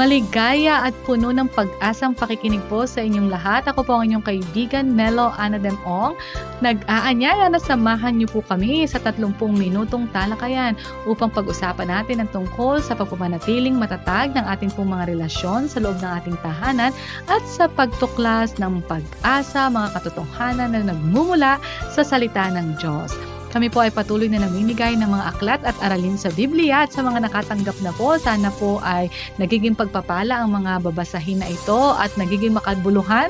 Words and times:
Maligaya 0.00 0.88
at 0.88 0.96
puno 1.04 1.28
ng 1.28 1.44
pag-asang 1.52 2.16
pakikinig 2.16 2.64
po 2.72 2.88
sa 2.88 3.04
inyong 3.04 3.28
lahat. 3.28 3.68
Ako 3.68 3.84
po 3.84 4.00
ang 4.00 4.08
inyong 4.08 4.24
kaibigan, 4.24 4.96
Melo 4.96 5.28
Anadem 5.36 5.76
Ong. 5.84 6.16
Nag-aanyaya 6.64 7.52
na 7.52 7.60
samahan 7.60 8.16
niyo 8.16 8.32
po 8.32 8.40
kami 8.40 8.88
sa 8.88 8.96
30 8.96 9.36
minutong 9.52 10.08
talakayan 10.08 10.72
upang 11.04 11.28
pag-usapan 11.28 11.92
natin 11.92 12.24
ang 12.24 12.32
tungkol 12.32 12.80
sa 12.80 12.96
pagpapanatiling 12.96 13.76
matatag 13.76 14.32
ng 14.32 14.48
ating 14.48 14.72
pong 14.72 14.88
mga 14.88 15.12
relasyon 15.12 15.68
sa 15.68 15.84
loob 15.84 16.00
ng 16.00 16.12
ating 16.16 16.36
tahanan 16.40 16.96
at 17.28 17.44
sa 17.44 17.68
pagtuklas 17.68 18.56
ng 18.56 18.80
pag-asa, 18.88 19.68
mga 19.68 20.00
katotohanan 20.00 20.80
na 20.80 20.96
nagmumula 20.96 21.60
sa 21.92 22.00
salita 22.00 22.48
ng 22.48 22.80
Diyos. 22.80 23.39
Kami 23.50 23.66
po 23.66 23.82
ay 23.82 23.90
patuloy 23.90 24.30
na 24.30 24.46
namimigay 24.46 24.94
ng 24.94 25.10
mga 25.10 25.24
aklat 25.34 25.60
at 25.66 25.74
aralin 25.82 26.14
sa 26.14 26.30
Biblia 26.30 26.86
at 26.86 26.94
sa 26.94 27.02
mga 27.02 27.26
nakatanggap 27.26 27.74
na 27.82 27.90
po, 27.98 28.14
sana 28.14 28.54
po 28.54 28.78
ay 28.86 29.10
nagiging 29.42 29.74
pagpapala 29.74 30.38
ang 30.38 30.54
mga 30.54 30.78
babasahin 30.86 31.42
na 31.42 31.50
ito 31.50 31.94
at 31.98 32.14
nagiging 32.14 32.54
makabuluhan 32.54 33.28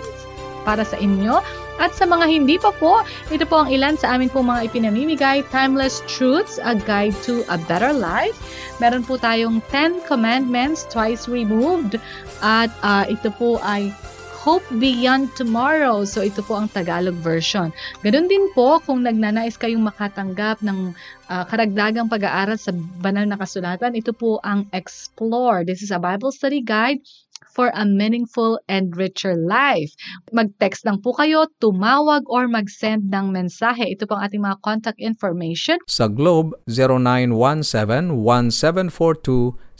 para 0.63 0.85
sa 0.85 1.01
inyo. 1.01 1.41
At 1.81 1.97
sa 1.97 2.05
mga 2.05 2.29
hindi 2.29 2.61
pa 2.61 2.69
po, 2.77 3.01
ito 3.33 3.49
po 3.49 3.65
ang 3.65 3.73
ilan 3.73 3.97
sa 3.97 4.13
amin 4.13 4.29
po 4.29 4.45
mga 4.45 4.69
ipinamimigay, 4.69 5.41
Timeless 5.49 6.05
Truths, 6.05 6.61
A 6.61 6.77
Guide 6.77 7.17
to 7.25 7.41
a 7.49 7.57
Better 7.57 7.97
Life. 7.97 8.37
Meron 8.85 9.01
po 9.01 9.17
tayong 9.17 9.65
10 9.73 10.05
Commandments, 10.05 10.85
Twice 10.93 11.25
Removed. 11.25 11.97
At 12.45 12.69
uh, 12.85 13.09
ito 13.09 13.33
po 13.33 13.57
ay 13.65 13.97
Hope 14.41 14.65
Beyond 14.81 15.37
Tomorrow. 15.37 16.09
So 16.09 16.25
ito 16.25 16.41
po 16.41 16.57
ang 16.57 16.73
Tagalog 16.73 17.21
version. 17.21 17.69
Ganun 18.01 18.25
din 18.25 18.49
po 18.57 18.81
kung 18.81 19.05
nagnanais 19.05 19.61
kayong 19.61 19.85
makatanggap 19.85 20.65
ng 20.65 20.97
uh, 21.29 21.45
karagdagang 21.45 22.09
pag-aaral 22.09 22.57
sa 22.57 22.73
banal 23.05 23.29
na 23.29 23.37
kasulatan, 23.37 23.93
ito 23.93 24.17
po 24.17 24.41
ang 24.41 24.65
Explore. 24.73 25.69
This 25.69 25.85
is 25.85 25.93
a 25.93 26.01
Bible 26.01 26.33
study 26.33 26.65
guide 26.65 27.05
for 27.53 27.69
a 27.77 27.85
meaningful 27.85 28.57
and 28.65 28.97
richer 28.97 29.37
life. 29.37 29.93
Mag-text 30.33 30.89
lang 30.89 31.05
po 31.05 31.13
kayo, 31.13 31.45
tumawag 31.61 32.25
or 32.25 32.49
mag-send 32.49 33.13
ng 33.13 33.37
mensahe. 33.37 33.93
Ito 33.93 34.09
po 34.09 34.17
ang 34.17 34.25
ating 34.25 34.41
mga 34.41 34.57
contact 34.65 35.05
information. 35.05 35.77
Sa 35.85 36.09
Globe, 36.09 36.57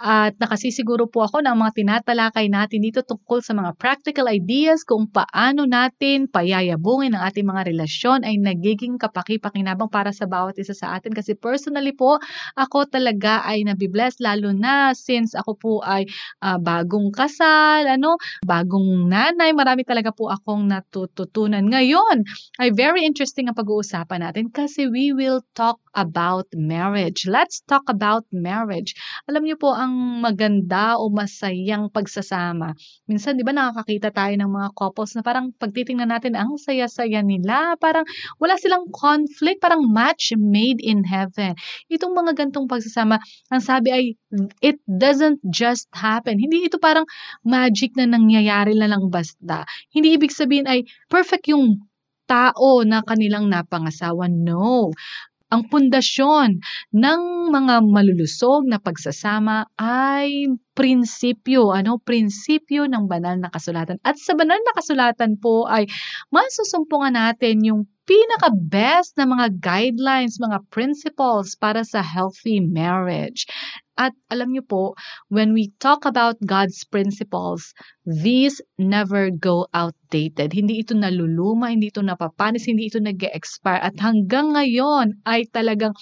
At 0.05 0.37
nakasisiguro 0.37 1.09
po 1.09 1.25
ako 1.25 1.41
ng 1.41 1.57
mga 1.57 1.71
tinatalakay 1.81 2.45
natin 2.45 2.85
dito 2.85 3.01
tungkol 3.01 3.41
sa 3.41 3.57
mga 3.57 3.73
practical 3.73 4.29
ideas 4.29 4.85
kung 4.85 5.09
paano 5.09 5.65
natin 5.65 6.29
payayabungin 6.29 7.17
ang 7.17 7.25
ating 7.25 7.41
mga 7.41 7.73
relasyon 7.73 8.21
ay 8.21 8.37
nagiging 8.37 9.01
kapaki-pakinabang 9.01 9.89
para 9.89 10.13
sa 10.13 10.29
bawat 10.29 10.61
isa 10.61 10.77
sa 10.77 10.93
atin. 10.93 11.09
Kasi 11.09 11.33
personally 11.33 11.97
po, 11.97 12.21
ako 12.53 12.85
talaga 12.85 13.41
ay 13.49 13.65
nabibless 13.65 14.21
lalo 14.21 14.53
na 14.53 14.93
since 14.93 15.33
ako 15.33 15.51
po 15.57 15.73
ay 15.81 16.05
uh, 16.45 16.61
bagong 16.61 17.09
kasal, 17.09 17.89
ano, 17.89 18.21
bagong 18.45 19.09
nanay. 19.09 19.57
Marami 19.57 19.89
talaga 19.89 20.13
po 20.13 20.29
akong 20.29 20.69
natututunan. 20.69 21.65
Ngayon, 21.65 22.21
ay 22.61 22.69
very 22.77 23.01
interesting 23.09 23.49
ang 23.49 23.57
pag-uusapan 23.57 24.21
natin 24.21 24.53
kasi 24.53 24.85
we 24.85 25.17
will 25.17 25.41
talk 25.57 25.81
about 25.97 26.45
marriage. 26.53 27.25
Let's 27.25 27.65
talk 27.65 27.89
about 27.89 28.29
marriage. 28.29 28.93
Alam 29.25 29.49
niyo 29.49 29.57
po, 29.57 29.73
ang 29.73 29.94
maganda 29.95 30.99
o 30.99 31.07
masayang 31.07 31.87
pagsasama. 31.89 32.75
Minsan, 33.07 33.39
di 33.39 33.43
ba 33.47 33.55
nakakakita 33.55 34.11
tayo 34.11 34.35
ng 34.35 34.51
mga 34.51 34.69
couples 34.75 35.15
na 35.15 35.23
parang 35.23 35.55
pagtitingnan 35.55 36.11
natin, 36.11 36.35
ang 36.35 36.59
saya-saya 36.59 37.23
nila. 37.23 37.79
Parang 37.79 38.03
wala 38.37 38.59
silang 38.59 38.91
conflict, 38.91 39.63
parang 39.63 39.87
match 39.87 40.35
made 40.35 40.83
in 40.83 41.07
heaven. 41.07 41.55
Itong 41.87 42.11
mga 42.11 42.35
gantong 42.35 42.67
pagsasama, 42.67 43.17
ang 43.49 43.61
sabi 43.63 43.89
ay, 43.91 44.03
it 44.59 44.77
doesn't 44.85 45.39
just 45.47 45.87
happen. 45.95 46.35
Hindi 46.37 46.67
ito 46.67 46.77
parang 46.77 47.07
magic 47.47 47.95
na 47.95 48.05
nangyayari 48.05 48.75
na 48.75 48.91
lang 48.91 49.07
basta. 49.07 49.63
Hindi 49.89 50.19
ibig 50.19 50.35
sabihin 50.35 50.67
ay 50.67 50.83
perfect 51.07 51.47
yung 51.47 51.87
tao 52.25 52.81
na 52.81 53.05
kanilang 53.05 53.47
napangasawa. 53.47 54.25
No 54.27 54.91
ang 55.53 55.69
pundasyon 55.69 56.57
ng 56.93 57.21
mga 57.53 57.85
malulusog 57.85 58.65
na 58.65 58.81
pagsasama 58.81 59.69
ay 59.77 60.49
prinsipyo, 60.75 61.71
ano, 61.71 62.01
prinsipyo 62.01 62.89
ng 62.89 63.05
banal 63.05 63.39
na 63.39 63.53
kasulatan. 63.53 64.01
At 64.03 64.19
sa 64.19 64.33
banal 64.33 64.57
na 64.59 64.73
kasulatan 64.75 65.37
po 65.39 65.69
ay 65.69 65.87
masusumpungan 66.33 67.15
natin 67.15 67.63
yung 67.63 67.81
pinaka-best 68.05 69.17
na 69.17 69.25
mga 69.25 69.57
guidelines, 69.61 70.37
mga 70.37 70.61
principles 70.69 71.57
para 71.57 71.81
sa 71.81 72.05
healthy 72.05 72.61
marriage. 72.61 73.49
At 73.95 74.11
alam 74.27 74.51
niyo 74.51 74.63
po, 74.67 74.83
when 75.31 75.55
we 75.55 75.71
talk 75.79 76.03
about 76.03 76.35
God's 76.43 76.83
principles, 76.85 77.71
these 78.03 78.59
never 78.75 79.31
go 79.31 79.65
outdated. 79.71 80.51
Hindi 80.51 80.83
ito 80.83 80.93
naluluma, 80.93 81.71
hindi 81.71 81.89
ito 81.89 82.03
napapanis, 82.03 82.67
hindi 82.67 82.91
ito 82.91 82.99
nag 82.99 83.17
expire 83.31 83.79
At 83.81 83.95
hanggang 83.97 84.53
ngayon 84.53 85.23
ay 85.23 85.47
talagang 85.47 85.95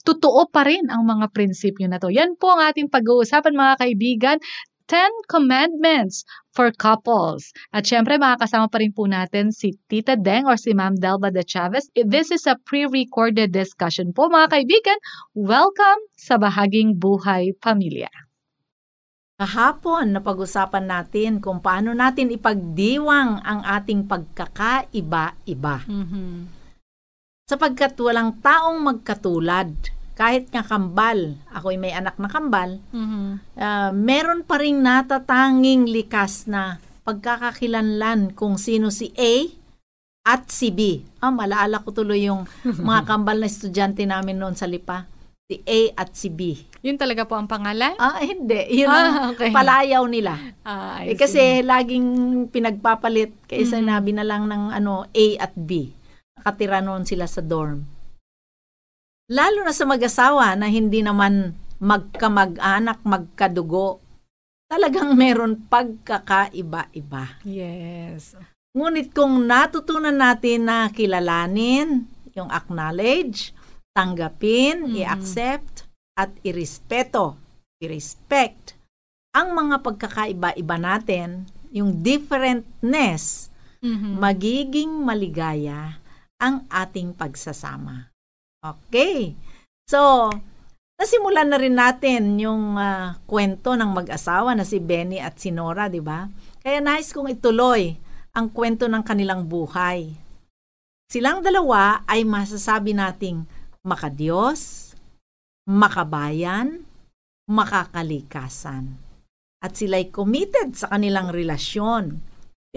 totoo 0.00 0.48
pa 0.48 0.64
rin 0.64 0.88
ang 0.88 1.04
mga 1.04 1.28
prinsipyo 1.34 1.84
na 1.90 2.00
to. 2.00 2.08
Yan 2.08 2.36
po 2.40 2.52
ang 2.56 2.62
ating 2.72 2.88
pag-uusapan 2.88 3.52
mga 3.52 3.74
kaibigan. 3.80 4.36
10 4.90 5.30
Commandments 5.30 6.26
for 6.50 6.74
Couples. 6.74 7.54
At 7.70 7.86
syempre, 7.86 8.18
makakasama 8.18 8.66
pa 8.66 8.82
rin 8.82 8.90
po 8.90 9.06
natin 9.06 9.54
si 9.54 9.78
Tita 9.86 10.18
Deng 10.18 10.50
or 10.50 10.58
si 10.58 10.74
Ma'am 10.74 10.98
Delba 10.98 11.30
de 11.30 11.46
Chavez. 11.46 11.86
This 11.94 12.34
is 12.34 12.42
a 12.50 12.58
pre-recorded 12.58 13.54
discussion 13.54 14.10
po 14.10 14.26
mga 14.26 14.50
kaibigan. 14.50 14.98
Welcome 15.38 16.10
sa 16.18 16.42
Bahaging 16.42 16.98
Buhay 16.98 17.54
Pamilya. 17.62 18.10
Kahapon, 19.38 20.10
napag-usapan 20.10 20.84
natin 20.90 21.38
kung 21.38 21.62
paano 21.62 21.94
natin 21.94 22.34
ipagdiwang 22.34 23.46
ang 23.46 23.62
ating 23.62 24.10
pagkakaiba-iba. 24.10 25.86
Mm-hmm. 25.86 26.34
Sapagkat 27.46 27.94
walang 28.02 28.42
taong 28.42 28.82
magkatulad 28.82 29.70
kahit 30.20 30.52
nga 30.52 30.60
kambal, 30.60 31.40
ako'y 31.48 31.80
may 31.80 31.96
anak 31.96 32.20
na 32.20 32.28
kambal, 32.28 32.76
mm-hmm. 32.92 33.40
uh, 33.56 33.90
meron 33.96 34.44
pa 34.44 34.60
rin 34.60 34.84
natatanging 34.84 35.88
likas 35.88 36.44
na 36.44 36.76
pagkakakilanlan 37.08 38.36
kung 38.36 38.60
sino 38.60 38.92
si 38.92 39.16
A 39.16 39.48
at 40.28 40.52
si 40.52 40.68
B. 40.68 41.00
Ah, 41.24 41.32
malaala 41.32 41.80
ko 41.80 41.96
tuloy 41.96 42.28
yung 42.28 42.44
mga 42.88 43.08
kambal 43.08 43.40
na 43.40 43.48
estudyante 43.48 44.04
namin 44.04 44.36
noon 44.36 44.52
sa 44.52 44.68
Lipa. 44.68 45.08
Si 45.48 45.64
A 45.64 46.04
at 46.04 46.12
si 46.12 46.28
B. 46.28 46.68
Yun 46.84 47.00
talaga 47.00 47.24
po 47.24 47.40
ang 47.40 47.48
pangalan? 47.48 47.96
Ah, 47.96 48.20
hindi. 48.20 48.76
Yun 48.76 48.92
ah, 48.92 49.32
okay. 49.32 49.48
palayaw 49.56 50.04
nila. 50.04 50.36
Ah, 50.68 51.00
eh, 51.00 51.16
kasi 51.16 51.64
laging 51.64 52.04
pinagpapalit 52.52 53.32
kaya 53.48 53.64
mm-hmm. 53.64 53.72
sinabi 53.72 54.12
na 54.12 54.28
lang 54.28 54.44
ng 54.52 54.68
ano 54.68 55.08
A 55.08 55.26
at 55.40 55.56
B. 55.56 55.96
nakatira 56.36 56.84
noon 56.84 57.08
sila 57.08 57.24
sa 57.24 57.40
dorm. 57.40 57.99
Lalo 59.30 59.62
na 59.62 59.70
sa 59.70 59.86
mag-asawa 59.86 60.58
na 60.58 60.66
hindi 60.66 61.06
naman 61.06 61.54
magkamag-anak, 61.78 63.06
magkadugo. 63.06 64.02
Talagang 64.66 65.14
meron 65.14 65.70
pagkakaiba-iba. 65.70 67.38
Yes. 67.46 68.34
Ngunit 68.74 69.14
kung 69.14 69.46
natutunan 69.46 70.14
natin 70.14 70.66
na 70.66 70.90
kilalanin, 70.90 72.10
yung 72.34 72.50
acknowledge, 72.50 73.54
tanggapin, 73.94 74.90
Mhm. 74.90 74.98
i-accept, 74.98 75.86
at 76.18 76.34
irespeto, 76.42 77.38
i-respect, 77.78 78.74
ang 79.30 79.54
mga 79.54 79.78
pagkakaiba-iba 79.78 80.76
natin, 80.78 81.46
yung 81.70 82.02
differentness, 82.02 83.46
Mhm. 83.78 84.18
magiging 84.18 84.90
maligaya 85.06 86.02
ang 86.42 86.66
ating 86.66 87.14
pagsasama. 87.14 88.09
Okay. 88.60 89.32
So, 89.88 90.28
nasimulan 91.00 91.48
na 91.48 91.56
rin 91.56 91.80
natin 91.80 92.36
yung 92.36 92.76
ah, 92.76 93.16
kwento 93.24 93.72
ng 93.72 93.88
mag-asawa 93.88 94.52
na 94.52 94.68
si 94.68 94.76
Benny 94.76 95.16
at 95.16 95.40
si 95.40 95.48
Nora, 95.48 95.88
di 95.88 96.04
ba? 96.04 96.28
Kaya 96.60 96.84
nais 96.84 97.08
kong 97.16 97.32
ituloy 97.32 97.96
ang 98.36 98.52
kwento 98.52 98.84
ng 98.84 99.00
kanilang 99.00 99.48
buhay. 99.48 100.12
Silang 101.08 101.40
dalawa 101.40 102.04
ay 102.04 102.22
masasabi 102.22 102.92
nating 102.94 103.48
makadiyos, 103.82 104.92
makabayan, 105.64 106.84
makakalikasan. 107.48 109.00
At 109.64 109.74
sila'y 109.74 110.12
committed 110.12 110.76
sa 110.76 110.92
kanilang 110.92 111.32
relasyon. 111.32 112.20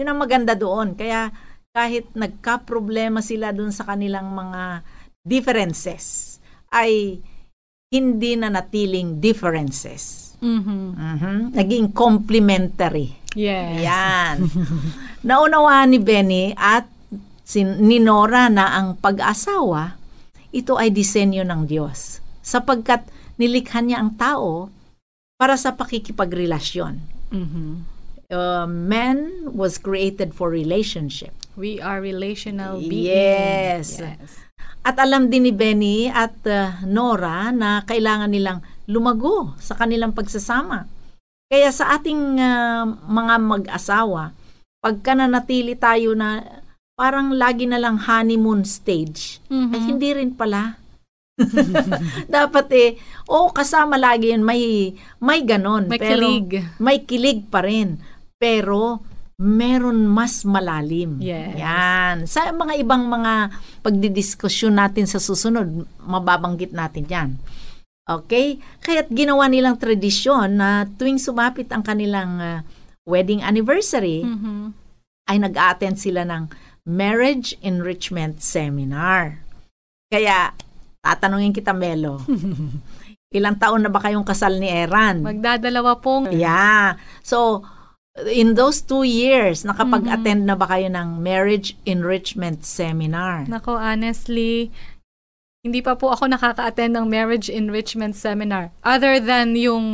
Yun 0.00 0.08
ang 0.10 0.18
maganda 0.18 0.56
doon. 0.58 0.96
Kaya 0.98 1.30
kahit 1.76 2.10
nagka-problema 2.16 3.20
sila 3.20 3.54
doon 3.54 3.70
sa 3.70 3.86
kanilang 3.86 4.32
mga 4.34 4.82
differences, 5.24 6.36
ay 6.68 7.18
hindi 7.88 8.36
na 8.36 8.52
natiling 8.52 9.18
differences. 9.18 10.36
Mhm. 10.44 10.80
Mhm. 10.94 11.36
Naging 11.56 11.88
complementary. 11.96 13.16
Yes. 13.32 13.82
Yan. 13.82 14.36
Naunawaan 15.28 15.90
ni 15.90 15.98
Benny 15.98 16.52
at 16.54 16.86
si, 17.42 17.64
ni 17.64 17.98
Nora 17.98 18.52
na 18.52 18.76
ang 18.76 19.00
pag-asawa, 19.00 19.96
ito 20.54 20.76
ay 20.76 20.92
disenyo 20.92 21.42
ng 21.42 21.66
Diyos. 21.66 22.20
Sapagkat 22.44 23.08
nilikha 23.40 23.80
niya 23.82 24.04
ang 24.04 24.14
tao 24.14 24.68
para 25.40 25.56
sa 25.56 25.74
pakikipagrelasyon. 25.74 26.94
Mhm. 27.32 27.66
Uh, 28.34 28.66
man 28.66 29.48
was 29.52 29.76
created 29.78 30.32
for 30.32 30.48
relationship. 30.50 31.30
We 31.54 31.78
are 31.78 32.00
relational 32.02 32.80
beings. 32.82 33.06
Yes. 33.06 33.86
Yes. 34.00 34.43
At 34.84 35.00
alam 35.00 35.32
din 35.32 35.48
ni 35.48 35.52
Benny 35.56 36.12
at 36.12 36.36
uh, 36.44 36.84
Nora 36.84 37.48
na 37.48 37.80
kailangan 37.88 38.28
nilang 38.28 38.60
lumago 38.84 39.56
sa 39.56 39.72
kanilang 39.72 40.12
pagsasama. 40.12 40.84
Kaya 41.48 41.72
sa 41.72 41.96
ating 41.96 42.36
uh, 42.36 42.84
mga 43.08 43.34
mag-asawa, 43.40 44.36
pagka 44.84 45.16
nanatili 45.16 45.72
tayo 45.72 46.12
na 46.12 46.44
parang 46.92 47.32
lagi 47.32 47.64
na 47.64 47.80
lang 47.80 47.96
honeymoon 47.96 48.68
stage, 48.68 49.40
Mhm. 49.48 49.72
ay 49.72 49.80
hindi 49.88 50.08
rin 50.12 50.32
pala. 50.36 50.76
Dapat 52.30 52.66
eh, 52.76 52.90
oo, 53.26 53.50
kasama 53.50 53.96
lagi 53.98 54.30
yun, 54.30 54.44
may, 54.44 54.94
may 55.18 55.42
ganon. 55.42 55.88
May 55.90 55.98
pero, 55.98 56.22
kilig. 56.22 56.62
May 56.78 57.02
kilig 57.02 57.48
pa 57.50 57.64
rin. 57.64 57.98
Pero, 58.38 59.00
meron 59.36 60.06
mas 60.06 60.46
malalim. 60.46 61.18
Yes. 61.18 61.58
Yan. 61.58 62.16
Sa 62.24 62.50
mga 62.50 62.78
ibang 62.78 63.06
mga 63.06 63.50
pagdidiskusyon 63.82 64.78
natin 64.78 65.10
sa 65.10 65.18
susunod, 65.18 65.86
mababanggit 66.00 66.70
natin 66.70 67.04
yan. 67.06 67.30
Okay? 68.04 68.60
Kaya't 68.78 69.10
ginawa 69.10 69.48
nilang 69.48 69.80
tradisyon 69.80 70.60
na 70.60 70.86
tuwing 70.86 71.18
sumapit 71.18 71.66
ang 71.74 71.82
kanilang 71.82 72.38
ah, 72.38 72.60
wedding 73.04 73.42
anniversary, 73.42 74.22
Mhm. 74.22 74.72
ay 75.24 75.36
nag-attend 75.40 75.96
sila 75.96 76.22
ng 76.24 76.48
marriage 76.84 77.56
enrichment 77.64 78.44
seminar. 78.44 79.40
Kaya, 80.12 80.52
tatanungin 81.00 81.56
kita, 81.56 81.72
Melo, 81.72 82.20
ilang 83.36 83.56
taon 83.58 83.82
na 83.82 83.90
ba 83.90 83.98
kayong 83.98 84.22
kasal 84.22 84.60
ni 84.60 84.68
Eran? 84.68 85.24
Magdadalawa 85.24 85.98
pong 85.98 86.30
Yeah. 86.30 87.00
So, 87.24 87.64
in 88.22 88.54
those 88.54 88.78
two 88.78 89.02
years, 89.02 89.66
nakapag-attend 89.66 90.46
na 90.46 90.54
ba 90.54 90.70
kayo 90.70 90.86
ng 90.86 91.18
marriage 91.18 91.74
enrichment 91.82 92.62
seminar? 92.62 93.42
Nako, 93.50 93.74
honestly, 93.74 94.70
hindi 95.66 95.82
pa 95.82 95.98
po 95.98 96.14
ako 96.14 96.30
nakaka-attend 96.30 96.94
ng 96.94 97.06
marriage 97.10 97.50
enrichment 97.50 98.14
seminar. 98.14 98.70
Other 98.86 99.18
than 99.18 99.58
yung 99.58 99.86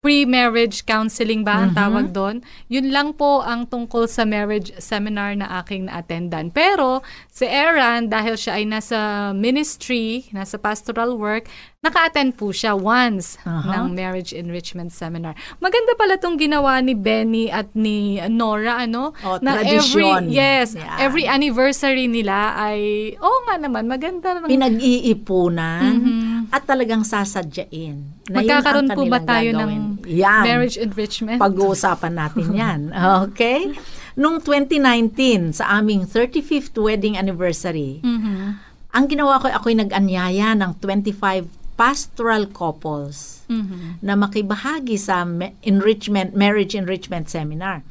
pre-marriage 0.00 0.86
counseling 0.86 1.42
ba 1.42 1.66
ang 1.66 1.74
Mhm. 1.74 1.78
tawag 1.78 2.06
doon? 2.14 2.36
Yun 2.70 2.94
lang 2.94 3.08
po 3.10 3.42
ang 3.42 3.66
tungkol 3.66 4.06
sa 4.06 4.22
marriage 4.22 4.70
seminar 4.78 5.34
na 5.34 5.58
aking 5.58 5.90
na-attendan. 5.90 6.54
Pero 6.54 7.02
si 7.26 7.42
Aaron, 7.42 8.06
dahil 8.06 8.38
siya 8.38 8.60
ay 8.60 8.64
nasa 8.64 8.98
ministry, 9.34 10.30
nasa 10.30 10.62
pastoral 10.62 11.18
work, 11.18 11.50
naka-attend 11.82 12.34
po 12.34 12.50
siya 12.50 12.74
once 12.74 13.34
Aha. 13.42 13.82
ng 13.82 13.94
marriage 13.94 14.30
enrichment 14.30 14.90
seminar. 14.90 15.34
Maganda 15.58 15.94
pala 15.94 16.18
tong 16.18 16.36
ginawa 16.36 16.78
ni 16.78 16.94
Benny 16.94 17.50
at 17.50 17.74
ni 17.74 18.18
Nora, 18.30 18.82
ano? 18.82 19.10
O, 19.22 19.38
na 19.42 19.58
tradisyon. 19.58 20.30
every, 20.30 20.34
yes, 20.34 20.74
Yan. 20.74 20.98
every 20.98 21.24
anniversary 21.26 22.06
nila 22.06 22.54
ay, 22.54 22.78
oo 23.18 23.38
nga 23.46 23.58
naman, 23.58 23.86
maganda. 23.86 24.38
Pinag-iipunan 24.44 25.82
Mhm. 25.82 26.25
At 26.48 26.62
talagang 26.64 27.02
sasadyain. 27.02 28.02
Na 28.26 28.40
Magkakaroon 28.40 28.88
po 28.88 29.02
ba 29.04 29.18
tayo 29.18 29.50
gagawin. 29.50 30.00
ng 30.00 30.06
Yan. 30.06 30.42
marriage 30.42 30.76
enrichment? 30.76 31.38
Pag-uusapan 31.38 32.12
natin 32.12 32.46
yan. 32.62 32.80
Okay? 33.26 33.72
Nung 34.14 34.38
2019, 34.38 35.52
sa 35.52 35.76
aming 35.76 36.04
35th 36.04 36.76
wedding 36.76 37.14
anniversary, 37.14 38.00
Mhm. 38.00 38.56
ang 38.90 39.04
ginawa 39.06 39.38
ko, 39.38 39.46
ako'y 39.46 39.76
nag-anyaya 39.76 40.52
ng 40.52 40.78
25 40.78 41.46
pastoral 41.76 42.48
couples 42.48 43.44
Mhm. 43.46 44.00
na 44.00 44.16
makibahagi 44.16 44.96
sa 44.96 45.28
enrichment, 45.60 46.32
marriage 46.32 46.72
enrichment 46.72 47.28
seminar. 47.28 47.84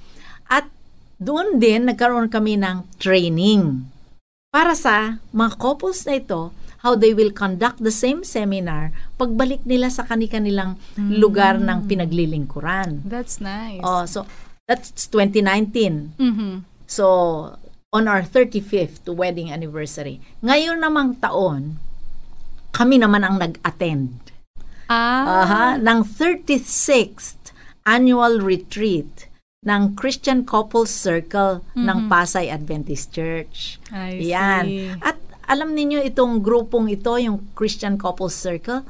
At 0.47 0.65
doon 1.17 1.57
din 1.57 1.85
nagkaroon 1.85 2.27
kami 2.27 2.57
ng 2.57 2.81
training 2.97 3.85
para 4.49 4.73
sa 4.73 5.21
mga 5.29 5.53
couples 5.55 6.01
na 6.03 6.17
ito, 6.17 6.49
how 6.85 6.93
they 6.93 7.17
will 7.17 7.33
conduct 7.33 7.81
the 7.81 7.89
same 7.89 8.21
seminar 8.21 8.93
pagbalik 9.17 9.65
nila 9.65 9.89
sa 9.89 10.05
kani-kanilang 10.05 10.77
lugar 10.95 11.57
ng 11.57 11.89
pinaglilingkuran. 11.89 13.01
That's 13.01 13.41
nice. 13.41 13.81
Oh, 13.81 14.05
so 14.05 14.29
that's 14.69 14.93
2019. 15.09 16.13
Mhm. 16.21 16.61
So 16.85 17.05
on 17.89 18.05
our 18.05 18.21
35th 18.21 19.09
wedding 19.09 19.49
anniversary. 19.49 20.21
Ngayon 20.45 20.77
namang 20.77 21.17
taon, 21.17 21.81
kami 22.69 23.01
naman 23.01 23.25
ang 23.25 23.41
nag-attend 23.41 24.21
Ah, 24.85 25.41
Aha, 25.41 25.65
ng 25.81 26.05
36th 26.05 27.49
annual 27.89 28.37
retreat 28.37 29.25
ng 29.65 29.97
Christian 29.97 30.45
Couples 30.45 30.93
Circle 30.93 31.65
ng 31.73 32.05
Pasay 32.05 32.53
Adventist 32.53 33.09
Church. 33.09 33.81
I 33.89 34.21
Yan. 34.21 34.65
see. 34.69 34.93
At 35.01 35.17
alam 35.45 35.71
ninyo 35.71 36.01
itong 36.05 36.41
grupong 36.41 36.89
ito, 36.89 37.13
yung 37.15 37.41
Christian 37.53 37.95
Couples 37.95 38.33
Circle, 38.33 38.83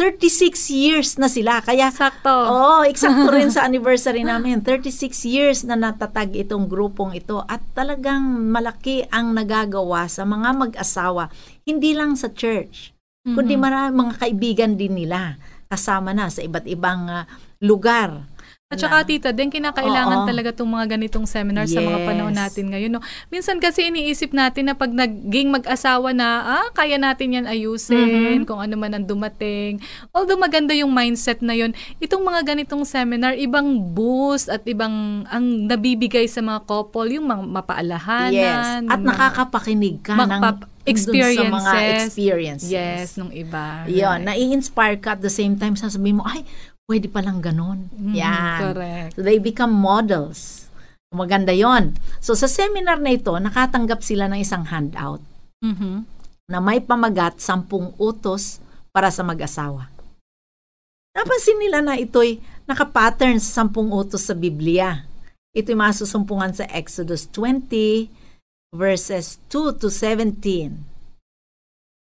36 0.00 0.72
years 0.72 1.20
na 1.20 1.28
sila. 1.28 1.60
Kaya 1.60 1.92
Sakto. 1.92 2.32
Oo, 2.32 2.88
eksakto 2.88 3.28
rin 3.28 3.52
sa 3.54 3.68
anniversary 3.68 4.24
namin. 4.24 4.64
36 4.64 5.28
years 5.28 5.60
na 5.60 5.76
natatag 5.76 6.32
itong 6.40 6.64
grupong 6.64 7.12
ito 7.12 7.44
at 7.44 7.60
talagang 7.76 8.24
malaki 8.48 9.04
ang 9.12 9.36
nagagawa 9.36 10.08
sa 10.08 10.24
mga 10.24 10.56
mag-asawa. 10.56 11.28
Hindi 11.68 11.92
lang 11.92 12.16
sa 12.16 12.32
church, 12.32 12.96
kundi 13.28 13.54
Mhm. 13.54 13.60
marami 13.60 13.92
mga 14.00 14.14
kaibigan 14.24 14.72
din 14.72 14.96
nila 14.96 15.36
kasama 15.68 16.16
na 16.16 16.32
sa 16.32 16.40
iba't 16.40 16.64
ibang 16.64 17.04
ah, 17.06 17.28
lugar. 17.60 18.24
At 18.70 18.78
saka 18.78 19.02
tita, 19.02 19.34
din 19.34 19.50
kinakailangan 19.50 20.22
Oo. 20.22 20.26
talaga 20.30 20.54
itong 20.54 20.70
mga 20.70 20.94
ganitong 20.94 21.26
seminar 21.26 21.66
sa 21.66 21.82
mga 21.82 21.90
Yes. 21.90 22.06
panahon 22.06 22.30
natin 22.30 22.64
ngayon. 22.70 22.90
No? 22.94 23.02
Minsan 23.26 23.58
kasi 23.58 23.90
iniisip 23.90 24.30
natin 24.30 24.70
na 24.70 24.78
pag 24.78 24.94
naging 24.94 25.50
mag-asawa 25.50 26.14
na, 26.14 26.28
ah, 26.54 26.66
kaya 26.70 26.94
natin 26.94 27.34
yan 27.34 27.50
ayusin, 27.50 27.98
Mhm. 28.38 28.46
kung 28.46 28.62
ano 28.62 28.78
man 28.78 28.94
ang 28.94 29.02
dumating. 29.02 29.82
Although 30.14 30.38
maganda 30.38 30.70
yung 30.70 30.94
mindset 30.94 31.42
na 31.42 31.50
yun, 31.50 31.74
itong 31.98 32.22
mga 32.22 32.46
ganitong 32.46 32.86
seminar, 32.86 33.34
ibang 33.34 33.74
boost 33.90 34.46
at 34.46 34.62
ibang 34.62 35.26
ang 35.26 35.66
nabibigay 35.66 36.30
sa 36.30 36.38
mga 36.38 36.62
couple, 36.62 37.10
yung 37.10 37.26
mga 37.26 37.42
mapaalahanan. 37.42 38.30
Yes. 38.30 38.86
yung 38.86 38.86
At 38.86 39.02
mga- 39.02 39.08
nakakapakinig 39.10 39.98
ka 39.98 40.14
ng 40.14 40.30
Magpap- 40.30 40.62
dun 40.62 40.70
sa 40.70 41.44
mga 41.44 41.70
experiences. 41.70 42.02
experiences. 42.06 42.70
Yes, 42.70 43.08
nung 43.14 43.30
iba. 43.30 43.82
Yun, 43.84 44.00
Right. 44.16 44.26
nai-inspire 44.26 44.96
ka 44.96 45.12
at 45.12 45.20
the 45.20 45.28
same 45.28 45.54
time, 45.54 45.74
sasabihin 45.74 46.18
mo, 46.18 46.24
ay, 46.24 46.42
pwede 46.90 47.06
palang 47.06 47.38
ganon. 47.38 47.86
Mhm, 47.94 48.14
Yan. 48.18 48.58
Correct. 48.58 49.10
So 49.14 49.22
they 49.22 49.38
become 49.38 49.70
models. 49.70 50.66
Maganda 51.14 51.54
yon. 51.54 51.94
So 52.18 52.34
sa 52.34 52.50
seminar 52.50 52.98
na 52.98 53.14
ito, 53.14 53.30
nakatanggap 53.30 54.02
sila 54.02 54.26
ng 54.26 54.42
isang 54.42 54.66
handout. 54.66 55.22
Mhm. 55.62 56.18
na 56.50 56.58
may 56.58 56.82
pamagat 56.82 57.38
sampung 57.38 57.94
utos 57.94 58.58
para 58.90 59.06
sa 59.14 59.22
mag-asawa. 59.22 59.86
Napansin 61.14 61.62
nila 61.62 61.78
na 61.78 61.94
ito'y 61.94 62.42
nakapattern 62.66 63.38
sa 63.38 63.62
sampung 63.62 63.94
utos 63.94 64.26
sa 64.26 64.34
Biblia. 64.34 65.06
Ito'y 65.54 65.78
masusumpungan 65.78 66.50
sa 66.50 66.66
Exodus 66.74 67.30
20 67.30 68.10
verses 68.74 69.38
2 69.46 69.78
to 69.78 69.94
17. 69.94 70.82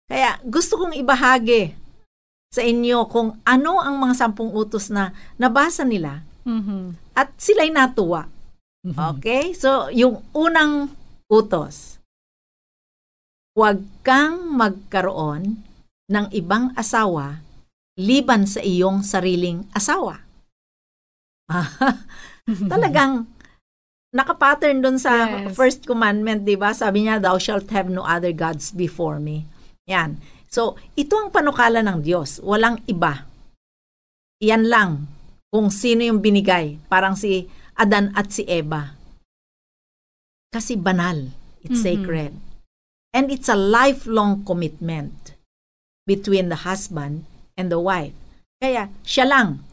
Kaya 0.09 0.41
gusto 0.41 0.81
kong 0.81 0.97
ibahagi 0.97 1.77
sa 2.51 2.59
inyo 2.59 3.07
kung 3.07 3.39
ano 3.47 3.79
ang 3.79 3.95
mga 3.95 4.27
sampung 4.27 4.51
utos 4.51 4.91
na 4.91 5.15
nabasa 5.39 5.87
nila 5.87 6.19
Mhm. 6.43 6.99
at 7.15 7.31
sila'y 7.39 7.71
natuwa. 7.71 8.27
Okay? 8.83 9.55
So, 9.55 9.87
yung 9.87 10.19
unang 10.35 10.91
utos, 11.31 12.03
huwag 13.55 13.79
kang 14.03 14.51
magkaroon 14.51 15.63
ng 16.11 16.25
ibang 16.35 16.75
asawa 16.75 17.39
liban 17.95 18.43
sa 18.43 18.59
iyong 18.59 18.99
sariling 18.99 19.63
asawa. 19.71 20.19
Talagang 22.73 23.31
nakapattern 24.11 24.83
doon 24.83 24.99
sa 24.99 25.13
Yes. 25.47 25.55
first 25.55 25.81
commandment, 25.87 26.43
'di 26.43 26.59
ba? 26.59 26.75
Sabi 26.75 27.07
niya, 27.07 27.21
thou 27.21 27.39
shalt 27.39 27.71
have 27.71 27.87
no 27.87 28.03
other 28.03 28.35
gods 28.35 28.75
before 28.75 29.23
me. 29.23 29.47
Yan. 29.87 30.19
So, 30.51 30.75
ito 30.99 31.15
ang 31.15 31.31
panukala 31.31 31.79
ng 31.79 32.03
Diyos. 32.03 32.43
Walang 32.43 32.83
iba. 32.83 33.23
Yan 34.43 34.67
lang 34.67 35.07
kung 35.47 35.71
sino 35.71 36.03
yung 36.03 36.19
binigay. 36.19 36.75
Parang 36.91 37.15
si 37.15 37.47
Adan 37.79 38.11
at 38.19 38.35
si 38.35 38.43
Eva. 38.43 38.91
Kasi 40.51 40.75
banal. 40.75 41.31
It's 41.63 41.79
Mhm. 41.79 41.87
sacred. 41.87 42.33
And 43.15 43.31
it's 43.31 43.47
a 43.47 43.55
lifelong 43.55 44.43
commitment 44.43 45.35
between 46.03 46.51
the 46.51 46.67
husband 46.67 47.23
and 47.55 47.71
the 47.71 47.79
wife. 47.79 48.11
Kaya, 48.59 48.91
siya 49.07 49.23
lang. 49.23 49.63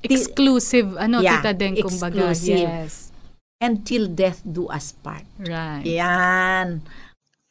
Exclusive, 0.00 0.96
ano, 0.96 1.20
Yeah, 1.20 1.44
tita 1.44 1.52
Deng, 1.52 1.76
kumbaga. 1.78 2.32
exclusive. 2.32 2.64
Yes. 2.64 3.12
Until 3.62 4.10
death 4.10 4.42
do 4.42 4.66
us 4.72 4.90
part. 5.04 5.22
Right. 5.38 5.86
Yan. 5.86 6.82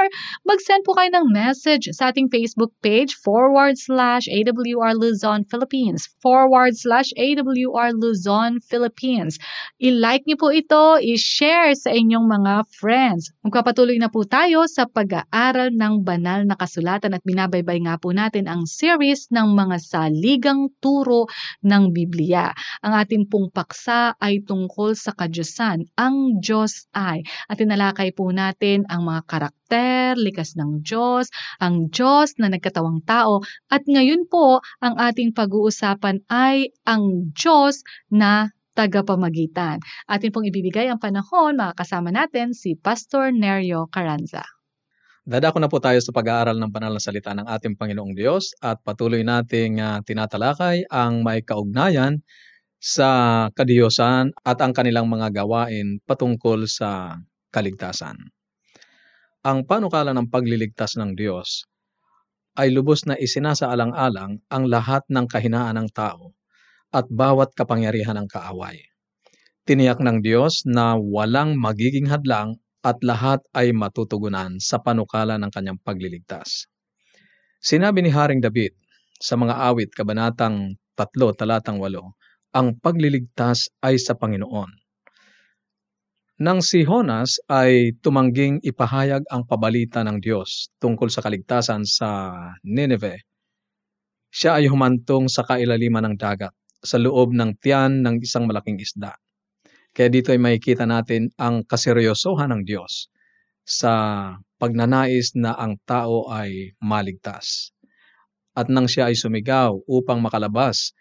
mag-send 0.45 0.85
po 0.85 0.93
kayo 0.95 1.09
ng 1.13 1.31
message 1.31 1.89
sa 1.95 2.11
ating 2.13 2.29
Facebook 2.29 2.71
page 2.83 3.15
forward 3.19 3.75
slash 3.79 4.29
AWR 4.29 4.95
Luzon 4.95 5.43
Philippines 5.47 6.09
forward 6.23 6.75
slash 6.75 7.11
AWR 7.19 7.95
Luzon 7.97 8.63
Philippines. 8.63 9.39
I-like 9.79 10.23
niyo 10.23 10.37
po 10.39 10.53
ito, 10.53 10.99
i-share 10.99 11.75
sa 11.75 11.91
inyong 11.91 12.27
mga 12.27 12.53
friends. 12.71 13.33
Magpapatuloy 13.43 13.99
na 13.99 14.07
po 14.07 14.23
tayo 14.23 14.63
sa 14.69 14.87
pag-aaral 14.87 15.73
ng 15.75 16.05
banal 16.05 16.47
na 16.47 16.55
kasulatan 16.55 17.15
at 17.17 17.23
binabaybay 17.27 17.83
nga 17.83 17.99
po 17.99 18.15
natin 18.15 18.47
ang 18.47 18.63
series 18.69 19.27
ng 19.31 19.51
mga 19.51 19.77
saligang 19.81 20.71
turo 20.79 21.27
ng 21.63 21.91
Biblia. 21.91 22.51
Ang 22.83 22.93
ating 22.99 23.23
pong 23.27 23.51
paksa 23.51 24.15
ay 24.19 24.43
tungkol 24.43 24.95
sa 24.95 25.11
kadyusan, 25.15 25.87
ang 25.99 26.39
Diyos 26.39 26.87
ay 26.95 27.23
at 27.47 27.59
tinalakay 27.59 28.11
po 28.15 28.29
natin 28.31 28.83
ang 28.87 29.07
mga 29.07 29.21
karakter, 29.27 29.62
likas 30.17 30.53
ng 30.59 30.85
Diyos, 30.85 31.33
ang 31.57 31.89
Diyos 31.89 32.37
na 32.37 32.51
nagkatawang 32.51 33.01
tao, 33.07 33.41
at 33.71 33.85
ngayon 33.87 34.29
po 34.29 34.61
ang 34.83 34.99
ating 34.99 35.33
pag-uusapan 35.33 36.21
ay 36.29 36.69
ang 36.85 37.33
Diyos 37.33 37.81
na 38.13 38.53
tagapamagitan. 38.73 39.79
Atin 40.09 40.33
pong 40.33 40.49
ibibigay 40.49 40.89
ang 40.89 40.97
panahon, 40.97 41.57
makakasama 41.57 42.09
natin 42.09 42.57
si 42.57 42.73
Pastor 42.73 43.29
Nerio 43.29 43.85
Carranza. 43.89 44.41
Dadako 45.23 45.63
na 45.63 45.71
po 45.71 45.79
tayo 45.79 46.03
sa 46.03 46.11
pag-aaral 46.11 46.59
ng 46.59 46.67
banal 46.67 46.91
na 46.91 46.99
salita 46.99 47.31
ng 47.31 47.47
ating 47.47 47.79
Panginoong 47.79 48.11
Diyos 48.11 48.51
at 48.59 48.83
patuloy 48.83 49.23
nating 49.23 49.79
ah, 49.79 50.03
tinatalakay 50.03 50.83
ang 50.91 51.23
may 51.23 51.39
kaugnayan 51.39 52.19
sa 52.83 53.47
kadiyosan 53.55 54.35
at 54.43 54.59
ang 54.59 54.75
kanilang 54.75 55.07
mga 55.07 55.31
gawain 55.31 56.03
patungkol 56.03 56.67
sa 56.67 57.15
kaligtasan. 57.55 58.19
Ang 59.43 59.67
panukala 59.67 60.15
ng 60.15 60.31
pagliligtas 60.31 60.95
ng 60.95 61.19
Diyos 61.19 61.67
ay 62.55 62.71
lubos 62.71 63.03
na 63.03 63.19
isinasaalang-alang 63.19 64.39
ang 64.47 64.63
lahat 64.71 65.03
ng 65.11 65.27
kahinaan 65.27 65.75
ng 65.83 65.91
tao 65.91 66.31
at 66.95 67.11
bawat 67.11 67.51
kapangyarihan 67.51 68.15
ng 68.23 68.31
kaaway. 68.31 68.79
Tiniyak 69.67 69.99
ng 69.99 70.23
Diyos 70.23 70.63
na 70.63 70.95
walang 70.95 71.59
magiging 71.59 72.07
hadlang 72.07 72.55
at 72.87 73.03
lahat 73.03 73.43
ay 73.51 73.75
matutugunan 73.75 74.63
sa 74.63 74.79
panukala 74.79 75.35
ng 75.35 75.51
kanyang 75.51 75.79
pagliligtas. 75.83 76.71
Sinabi 77.59 77.99
ni 77.99 78.15
Haring 78.15 78.39
David 78.39 78.71
sa 79.19 79.35
mga 79.35 79.59
awit 79.59 79.91
kabanatang 79.91 80.79
3 80.95 81.19
talatang 81.35 81.83
8, 81.83 82.55
ang 82.55 82.79
pagliligtas 82.79 83.67
ay 83.83 83.99
sa 83.99 84.15
Panginoon. 84.15 84.82
Nang 86.43 86.59
si 86.59 86.83
Honas 86.83 87.39
ay 87.47 87.95
tumangging 88.03 88.59
ipahayag 88.67 89.23
ang 89.31 89.47
pabalita 89.47 90.03
ng 90.03 90.19
Diyos 90.19 90.67
tungkol 90.75 91.07
sa 91.07 91.23
kaligtasan 91.23 91.87
sa 91.87 92.35
Nineveh, 92.67 93.15
siya 94.27 94.59
ay 94.59 94.67
humantong 94.67 95.31
sa 95.31 95.47
kailaliman 95.47 96.03
ng 96.03 96.15
dagat 96.19 96.51
sa 96.83 96.99
loob 96.99 97.31
ng 97.31 97.55
tiyan 97.63 98.03
ng 98.03 98.19
isang 98.19 98.43
malaking 98.43 98.75
isda. 98.75 99.15
Kaya 99.95 100.11
dito 100.11 100.35
ay 100.35 100.39
makikita 100.43 100.83
natin 100.83 101.31
ang 101.39 101.63
kaseryosohan 101.63 102.51
ng 102.51 102.67
Diyos 102.67 103.07
sa 103.63 104.35
pagnanais 104.59 105.39
na 105.39 105.55
ang 105.55 105.79
tao 105.87 106.27
ay 106.27 106.75
maligtas. 106.83 107.71
At 108.51 108.67
nang 108.67 108.91
siya 108.91 109.07
ay 109.07 109.15
sumigaw 109.15 109.79
upang 109.87 110.19
makalabas 110.19 110.91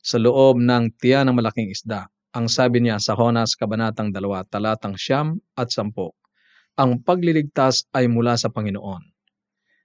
sa 0.00 0.16
loob 0.16 0.64
ng 0.64 0.96
tiyan 0.96 1.28
ng 1.28 1.36
malaking 1.36 1.68
isda, 1.76 2.08
ang 2.32 2.46
sabi 2.46 2.84
niya 2.84 3.00
sa 3.00 3.16
Honas 3.16 3.56
Kabanatang 3.56 4.12
2, 4.12 4.52
talatang 4.52 5.00
siyam 5.00 5.40
at 5.56 5.72
sampo, 5.72 6.12
ang 6.76 7.00
pagliligtas 7.00 7.88
ay 7.96 8.06
mula 8.06 8.36
sa 8.36 8.52
Panginoon. 8.52 9.02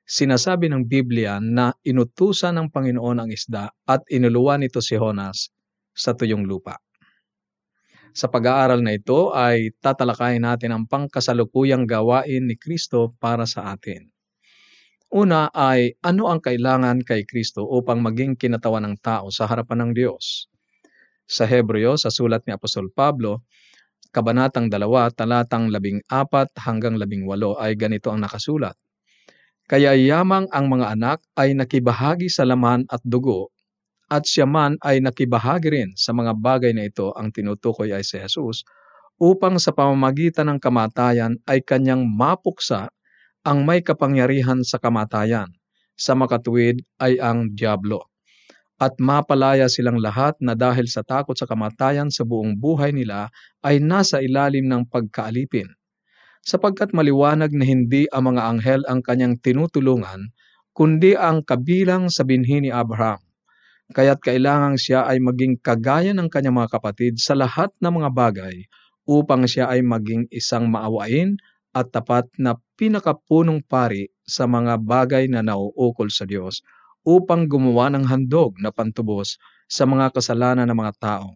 Sinasabi 0.04 0.68
ng 0.68 0.84
Biblia 0.84 1.40
na 1.40 1.72
inutusan 1.82 2.60
ng 2.60 2.68
Panginoon 2.70 3.24
ang 3.24 3.30
isda 3.32 3.72
at 3.88 4.04
inuluwan 4.12 4.60
nito 4.60 4.84
si 4.84 5.00
Honas 5.00 5.48
sa 5.96 6.12
tuyong 6.12 6.44
lupa. 6.44 6.76
Sa 8.14 8.30
pag-aaral 8.30 8.86
na 8.86 8.94
ito 8.94 9.34
ay 9.34 9.74
tatalakayin 9.82 10.46
natin 10.46 10.70
ang 10.76 10.84
pangkasalukuyang 10.86 11.90
gawain 11.90 12.46
ni 12.46 12.60
Kristo 12.60 13.18
para 13.18 13.50
sa 13.50 13.74
atin. 13.74 14.06
Una 15.10 15.50
ay 15.50 15.98
ano 16.06 16.30
ang 16.30 16.38
kailangan 16.38 17.02
kay 17.02 17.26
Kristo 17.26 17.66
upang 17.66 18.06
maging 18.06 18.38
kinatawan 18.38 18.86
ng 18.86 18.96
tao 19.02 19.34
sa 19.34 19.50
harapan 19.50 19.90
ng 19.90 19.92
Diyos. 19.98 20.52
Sa 21.27 21.48
Hebreo, 21.48 21.96
sa 21.96 22.12
sulat 22.12 22.44
ni 22.46 22.53
Apostol 22.53 22.92
Pablo, 22.92 23.44
Kabanatang 24.13 24.70
2, 24.70 24.77
talatang 25.18 25.74
14 25.74 26.06
hanggang 26.62 27.01
18 27.01 27.25
ay 27.58 27.74
ganito 27.74 28.13
ang 28.13 28.22
nakasulat. 28.22 28.77
Kaya 29.65 29.98
yamang 29.98 30.46
ang 30.53 30.70
mga 30.70 30.94
anak 30.94 31.20
ay 31.34 31.58
nakibahagi 31.58 32.30
sa 32.30 32.46
laman 32.46 32.86
at 32.94 33.01
dugo 33.01 33.50
at 34.13 34.30
siya 34.30 34.46
man 34.46 34.77
ay 34.86 35.01
nakibahagi 35.01 35.74
rin 35.74 35.89
sa 35.98 36.13
mga 36.13 36.38
bagay 36.38 36.77
na 36.77 36.86
ito 36.86 37.10
ang 37.18 37.34
tinutukoy 37.34 37.89
ay 37.89 38.06
si 38.06 38.22
Jesus 38.22 38.62
upang 39.18 39.58
sa 39.58 39.74
pamamagitan 39.74 40.53
ng 40.53 40.60
kamatayan 40.62 41.42
ay 41.50 41.65
kanyang 41.65 42.06
mapuksa 42.06 42.94
ang 43.42 43.65
may 43.65 43.82
kapangyarihan 43.82 44.62
sa 44.62 44.77
kamatayan. 44.77 45.50
Sa 45.98 46.13
makatuwid 46.13 46.86
ay 47.01 47.18
ang 47.18 47.50
Diablo. 47.53 48.12
At 48.82 48.98
mapalaya 48.98 49.70
silang 49.70 50.01
lahat 50.01 50.38
na 50.42 50.58
dahil 50.58 50.89
sa 50.89 51.06
takot 51.06 51.38
sa 51.38 51.46
kamatayan 51.46 52.10
sa 52.10 52.25
buong 52.25 52.58
buhay 52.58 52.92
nila 52.94 53.30
ay 53.62 53.80
nasa 53.80 54.20
ilalim 54.20 54.65
ng 54.70 54.89
pagkaalipin. 54.89 55.70
Sapagkat 56.44 56.92
maliwanag 56.92 57.56
na 57.56 57.63
hindi 57.63 58.10
ang 58.12 58.34
mga 58.34 58.42
anghel 58.44 58.82
ang 58.89 59.00
kanyang 59.00 59.39
tinutulungan, 59.39 60.34
kundi 60.75 61.15
ang 61.15 61.46
kabilang 61.46 62.12
sa 62.12 62.27
binhi 62.27 62.60
ni 62.60 62.70
Abraham 62.74 63.24
kaya't 63.94 64.20
kailangang 64.25 64.80
siya 64.80 65.06
ay 65.06 65.22
maging 65.22 65.62
kagaya 65.62 66.15
ng 66.15 66.32
kanyang 66.32 66.63
mga 66.63 66.80
kapatid 66.80 67.20
sa 67.22 67.38
lahat 67.38 67.70
ng 67.84 68.01
mga 68.01 68.10
bagay 68.10 68.56
upang 69.06 69.46
siya 69.46 69.70
ay 69.70 69.86
maging 69.86 70.25
isang 70.34 70.72
maawain 70.72 71.38
at 71.75 71.92
tapat 71.94 72.25
na 72.42 72.58
pinakapunong 72.80 73.62
pari 73.65 74.10
sa 74.24 74.50
mga 74.50 74.82
bagay 74.82 75.30
na 75.30 75.46
nauukol 75.46 76.08
sa 76.08 76.24
Diyos 76.24 76.63
upang 77.03 77.48
gumawa 77.51 77.91
ng 77.91 78.07
handog 78.07 78.55
na 78.60 78.72
pantubos 78.72 79.36
sa 79.67 79.83
mga 79.83 80.15
kasalanan 80.15 80.67
ng 80.72 80.77
mga 80.79 80.93
tao. 81.00 81.36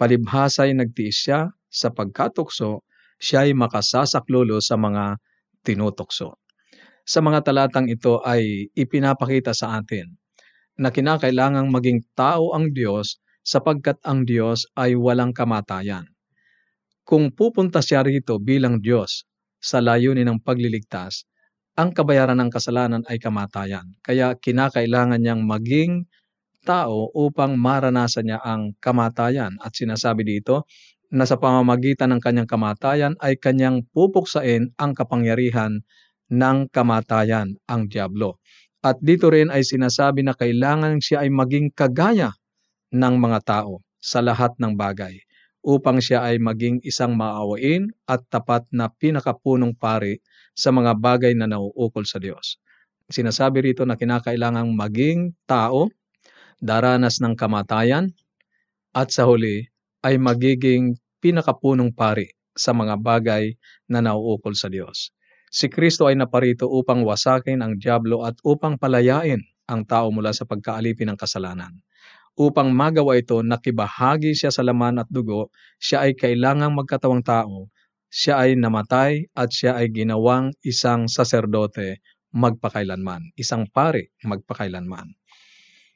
Palibhasa 0.00 0.66
ay 0.66 0.76
nagtiis 0.76 1.28
siya 1.28 1.52
sa 1.68 1.92
pagkatukso, 1.92 2.84
siya 3.20 3.46
ay 3.46 3.52
makasasaklolo 3.52 4.58
sa 4.58 4.80
mga 4.80 5.20
tinutokso. 5.62 6.40
Sa 7.04 7.20
mga 7.20 7.44
talatang 7.44 7.86
ito 7.92 8.22
ay 8.24 8.72
ipinapakita 8.72 9.52
sa 9.52 9.78
atin 9.78 10.10
na 10.78 10.88
kinakailangang 10.88 11.68
maging 11.68 12.00
tao 12.16 12.56
ang 12.56 12.72
Diyos 12.72 13.20
sapagkat 13.42 13.98
ang 14.06 14.22
Diyos 14.24 14.70
ay 14.78 14.94
walang 14.94 15.34
kamatayan. 15.34 16.06
Kung 17.02 17.34
pupunta 17.34 17.82
siya 17.82 18.06
rito 18.06 18.38
bilang 18.38 18.78
Diyos 18.78 19.26
sa 19.58 19.82
layunin 19.82 20.30
ng 20.30 20.38
pagliligtas, 20.40 21.26
ang 21.82 21.90
kabayaran 21.90 22.38
ng 22.38 22.50
kasalanan 22.54 23.02
ay 23.10 23.18
kamatayan. 23.18 23.90
Kaya 24.06 24.38
kinakailangan 24.38 25.18
niyang 25.18 25.42
maging 25.42 26.06
tao 26.62 27.10
upang 27.10 27.58
maranasan 27.58 28.30
niya 28.30 28.38
ang 28.38 28.78
kamatayan. 28.78 29.58
At 29.58 29.74
sinasabi 29.74 30.22
dito 30.22 30.70
na 31.10 31.26
sa 31.26 31.42
pamamagitan 31.42 32.14
ng 32.14 32.20
kanyang 32.22 32.46
kamatayan 32.46 33.18
ay 33.18 33.34
kanyang 33.34 33.82
pupuksain 33.90 34.70
ang 34.78 34.94
kapangyarihan 34.94 35.82
ng 36.30 36.70
kamatayan, 36.70 37.58
ang 37.66 37.90
Diablo. 37.90 38.38
At 38.78 39.02
dito 39.02 39.26
rin 39.34 39.50
ay 39.50 39.66
sinasabi 39.66 40.22
na 40.22 40.38
kailangan 40.38 41.02
siya 41.02 41.26
ay 41.26 41.34
maging 41.34 41.74
kagaya 41.74 42.30
ng 42.94 43.14
mga 43.18 43.42
tao 43.42 43.82
sa 43.98 44.22
lahat 44.22 44.54
ng 44.62 44.78
bagay 44.78 45.18
upang 45.62 46.02
siya 46.02 46.26
ay 46.26 46.42
maging 46.42 46.82
isang 46.82 47.14
maawain 47.14 47.90
at 48.06 48.22
tapat 48.26 48.66
na 48.74 48.90
pinakapunong 48.90 49.74
pari 49.78 50.18
sa 50.52 50.70
mga 50.70 50.96
bagay 50.96 51.32
na 51.36 51.48
nauukol 51.48 52.04
sa 52.04 52.20
Diyos. 52.20 52.60
Sinasabi 53.08 53.64
rito 53.64 53.84
na 53.84 53.98
kinakailangang 53.98 54.72
maging 54.72 55.36
tao, 55.44 55.90
daranas 56.62 57.18
ng 57.20 57.34
kamatayan, 57.34 58.12
at 58.92 59.08
sa 59.10 59.24
huli 59.24 59.66
ay 60.04 60.20
magiging 60.20 60.96
pinakapunong 61.22 61.92
pari 61.96 62.28
sa 62.52 62.76
mga 62.76 63.00
bagay 63.00 63.56
na 63.88 64.04
nauukol 64.04 64.52
sa 64.52 64.68
Diyos. 64.68 65.12
Si 65.52 65.68
Kristo 65.68 66.08
ay 66.08 66.16
naparito 66.16 66.68
upang 66.68 67.04
wasakin 67.04 67.60
ang 67.60 67.76
Diablo 67.76 68.24
at 68.24 68.36
upang 68.40 68.80
palayain 68.80 69.40
ang 69.68 69.84
tao 69.84 70.08
mula 70.08 70.32
sa 70.32 70.48
pagkaalipin 70.48 71.12
ng 71.12 71.18
kasalanan. 71.20 71.72
Upang 72.32 72.72
magawa 72.72 73.20
ito, 73.20 73.44
nakibahagi 73.44 74.32
siya 74.32 74.48
sa 74.48 74.64
laman 74.64 75.04
at 75.04 75.08
dugo, 75.12 75.52
siya 75.76 76.08
ay 76.08 76.16
kailangang 76.16 76.72
magkatawang 76.72 77.20
tao, 77.20 77.68
siya 78.12 78.44
ay 78.44 78.60
namatay 78.60 79.32
at 79.32 79.48
siya 79.48 79.80
ay 79.80 79.88
ginawang 79.88 80.52
isang 80.60 81.08
saserdote 81.08 82.04
magpakailanman, 82.36 83.32
isang 83.40 83.64
pari 83.72 84.12
magpakailanman. 84.20 85.16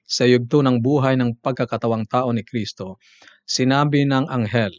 Sa 0.09 0.25
yugto 0.25 0.65
ng 0.65 0.81
buhay 0.81 1.21
ng 1.21 1.37
pagkakatawang 1.45 2.09
tao 2.09 2.33
ni 2.33 2.41
Kristo, 2.41 2.97
sinabi 3.45 4.09
ng 4.09 4.33
anghel 4.33 4.73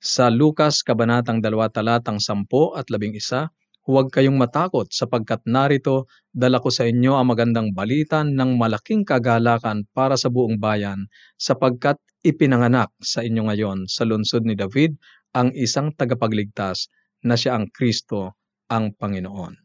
sa 0.00 0.32
Lukas 0.32 0.80
Kabanatang 0.80 1.44
2 1.44 1.52
talatang 1.68 2.16
10 2.16 2.48
at 2.72 2.88
11, 2.88 3.52
Huwag 3.82 4.14
kayong 4.14 4.38
matakot 4.38 4.86
sapagkat 4.94 5.42
narito 5.42 6.06
dala 6.30 6.62
ko 6.62 6.70
sa 6.70 6.86
inyo 6.86 7.18
ang 7.18 7.34
magandang 7.34 7.74
balita 7.74 8.22
ng 8.22 8.54
malaking 8.54 9.02
kagalakan 9.02 9.90
para 9.90 10.14
sa 10.14 10.30
buong 10.30 10.62
bayan 10.62 11.10
sapagkat 11.34 11.98
ipinanganak 12.22 12.94
sa 13.02 13.26
inyo 13.26 13.42
ngayon 13.50 13.90
sa 13.90 14.06
lungsod 14.06 14.46
ni 14.46 14.54
David 14.54 14.94
ang 15.32 15.52
isang 15.56 15.96
tagapagligtas 15.96 16.92
na 17.24 17.40
siya 17.40 17.56
ang 17.56 17.72
Kristo 17.72 18.36
ang 18.68 18.92
Panginoon. 18.92 19.56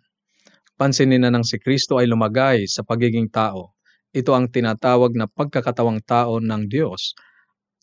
Pansinin 0.80 1.26
na 1.28 1.34
ng 1.34 1.44
si 1.44 1.60
Kristo 1.60 2.00
ay 2.00 2.08
lumagay 2.08 2.70
sa 2.70 2.88
pagiging 2.88 3.28
tao. 3.28 3.76
Ito 4.16 4.32
ang 4.32 4.48
tinatawag 4.48 5.18
na 5.18 5.28
pagkakatawang 5.28 6.06
tao 6.08 6.40
ng 6.40 6.70
Diyos. 6.72 7.18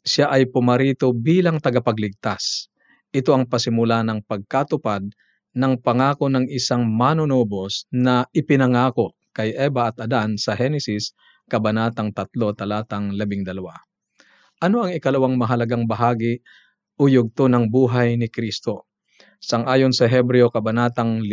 Siya 0.00 0.30
ay 0.32 0.48
pumarito 0.48 1.10
bilang 1.12 1.58
tagapagligtas. 1.58 2.70
Ito 3.10 3.34
ang 3.34 3.44
pasimula 3.50 4.06
ng 4.06 4.24
pagkatupad 4.24 5.10
ng 5.54 5.74
pangako 5.82 6.26
ng 6.30 6.50
isang 6.50 6.86
manunobos 6.86 7.86
na 7.90 8.26
ipinangako 8.34 9.14
kay 9.34 9.54
Eva 9.54 9.90
at 9.90 9.98
Adan 10.02 10.38
sa 10.38 10.54
Henesis, 10.54 11.14
Kabanatang 11.50 12.14
3, 12.14 12.30
talatang 12.56 13.14
12. 13.14 13.44
Ano 14.62 14.76
ang 14.86 14.90
ikalawang 14.94 15.34
mahalagang 15.34 15.84
bahagi 15.84 16.40
o 16.98 17.10
yugto 17.10 17.50
ng 17.50 17.70
buhay 17.70 18.18
ni 18.18 18.30
Kristo? 18.30 18.88
Sangayon 19.42 19.92
sa 19.92 20.08
Hebreo 20.08 20.48
Kabanatang 20.48 21.20
5, 21.20 21.30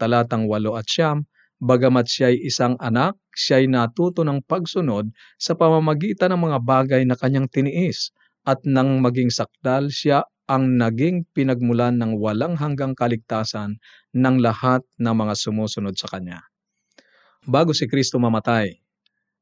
talatang 0.00 0.50
8 0.50 0.76
at 0.76 0.86
siyam, 0.88 1.18
bagamat 1.62 2.06
siya 2.10 2.34
ay 2.34 2.36
isang 2.42 2.74
anak, 2.82 3.16
siya 3.32 3.62
ay 3.62 3.70
natuto 3.70 4.26
ng 4.26 4.44
pagsunod 4.44 5.08
sa 5.40 5.56
pamamagitan 5.56 6.34
ng 6.34 6.40
mga 6.50 6.58
bagay 6.64 7.02
na 7.08 7.16
kanyang 7.16 7.48
tiniis, 7.48 8.12
at 8.46 8.60
nang 8.62 8.98
maging 9.02 9.32
sakdal 9.32 9.88
siya 9.90 10.26
ang 10.46 10.78
naging 10.78 11.26
pinagmulan 11.34 11.98
ng 11.98 12.22
walang 12.22 12.54
hanggang 12.54 12.94
kaligtasan 12.94 13.82
ng 14.14 14.36
lahat 14.38 14.86
ng 15.02 15.14
mga 15.14 15.34
sumusunod 15.34 15.98
sa 15.98 16.06
Kanya. 16.06 16.46
Bago 17.42 17.74
si 17.74 17.90
Kristo 17.90 18.22
mamatay, 18.22 18.78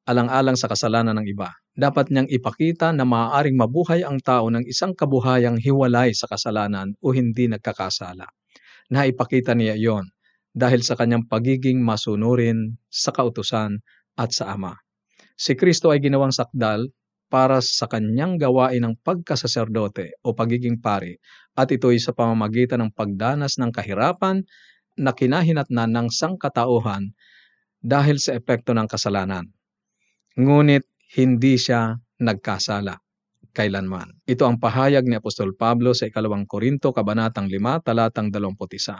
alang-alang 0.08 0.56
sa 0.56 0.68
kasalanan 0.68 1.20
ng 1.20 1.28
iba, 1.28 1.52
dapat 1.74 2.10
niyang 2.10 2.30
ipakita 2.30 2.94
na 2.94 3.02
maaaring 3.02 3.58
mabuhay 3.58 4.06
ang 4.06 4.22
tao 4.22 4.46
ng 4.46 4.62
isang 4.70 4.94
kabuhayang 4.94 5.58
hiwalay 5.58 6.14
sa 6.14 6.30
kasalanan 6.30 6.94
o 7.02 7.10
hindi 7.10 7.50
nagkakasala. 7.50 8.30
Naipakita 8.94 9.58
niya 9.58 9.74
iyon 9.74 10.06
dahil 10.54 10.86
sa 10.86 10.94
kanyang 10.94 11.26
pagiging 11.26 11.82
masunurin 11.82 12.78
sa 12.86 13.10
kautusan 13.10 13.82
at 14.14 14.30
sa 14.30 14.54
Ama. 14.54 14.78
Si 15.34 15.58
Kristo 15.58 15.90
ay 15.90 15.98
ginawang 15.98 16.30
sakdal 16.30 16.94
para 17.26 17.58
sa 17.58 17.90
kanyang 17.90 18.38
gawain 18.38 18.86
ng 18.86 18.94
pagkasaserdote 19.02 20.22
o 20.22 20.30
pagiging 20.30 20.78
pari 20.78 21.18
at 21.58 21.74
ito'y 21.74 21.98
sa 21.98 22.14
pamamagitan 22.14 22.86
ng 22.86 22.94
pagdanas 22.94 23.58
ng 23.58 23.74
kahirapan 23.74 24.46
na 24.94 25.10
kinahinatnan 25.10 25.90
ng 25.90 26.08
sangkatauhan 26.14 27.10
dahil 27.82 28.22
sa 28.22 28.38
epekto 28.38 28.70
ng 28.78 28.86
kasalanan. 28.86 29.50
Ngunit 30.38 30.86
hindi 31.14 31.54
siya 31.54 31.94
nagkasala 32.18 32.98
kailanman. 33.54 34.18
Ito 34.26 34.50
ang 34.50 34.58
pahayag 34.58 35.06
ni 35.06 35.14
Apostol 35.14 35.54
Pablo 35.54 35.94
sa 35.94 36.10
ikalawang 36.10 36.44
Korinto, 36.50 36.90
Kabanatang 36.90 37.46
5, 37.46 37.86
talatang 37.86 38.34
21. 38.34 38.98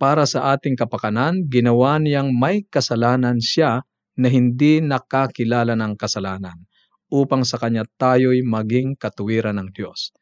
Para 0.00 0.24
sa 0.24 0.56
ating 0.56 0.74
kapakanan, 0.74 1.46
ginawa 1.52 2.00
niyang 2.00 2.32
may 2.32 2.64
kasalanan 2.64 3.36
siya 3.38 3.84
na 4.16 4.28
hindi 4.32 4.80
nakakilala 4.80 5.76
ng 5.76 5.94
kasalanan 6.00 6.56
upang 7.12 7.44
sa 7.44 7.60
kanya 7.60 7.84
tayo'y 8.00 8.40
maging 8.40 8.96
katuwiran 8.96 9.60
ng 9.60 9.68
Diyos. 9.76 10.16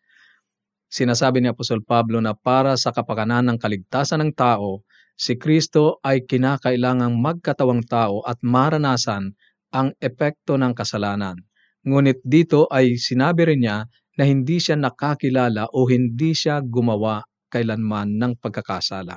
Sinasabi 0.90 1.38
ni 1.38 1.54
Apostol 1.54 1.86
Pablo 1.86 2.18
na 2.18 2.34
para 2.34 2.74
sa 2.74 2.90
kapakanan 2.90 3.46
ng 3.46 3.58
kaligtasan 3.62 4.26
ng 4.26 4.32
tao, 4.34 4.82
si 5.14 5.38
Kristo 5.38 6.02
ay 6.02 6.26
kinakailangang 6.26 7.14
magkatawang 7.14 7.86
tao 7.86 8.26
at 8.26 8.42
maranasan 8.42 9.38
ang 9.74 9.96
epekto 9.98 10.54
ng 10.60 10.76
kasalanan. 10.76 11.38
Ngunit 11.86 12.20
dito 12.22 12.68
ay 12.68 13.00
sinabi 13.00 13.48
rin 13.48 13.64
niya 13.64 13.88
na 14.20 14.22
hindi 14.28 14.60
siya 14.60 14.76
nakakilala 14.76 15.72
o 15.72 15.88
hindi 15.88 16.36
siya 16.36 16.60
gumawa 16.60 17.24
kailanman 17.48 18.20
ng 18.20 18.32
pagkakasala. 18.36 19.16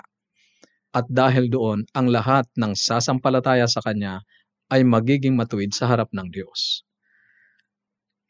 At 0.93 1.05
dahil 1.11 1.51
doon, 1.51 1.83
ang 1.91 2.07
lahat 2.07 2.47
ng 2.55 2.71
sasampalataya 2.71 3.67
sa 3.67 3.83
Kanya 3.83 4.23
ay 4.71 4.87
magiging 4.87 5.35
matuwid 5.35 5.75
sa 5.75 5.91
harap 5.91 6.09
ng 6.15 6.31
Diyos. 6.31 6.87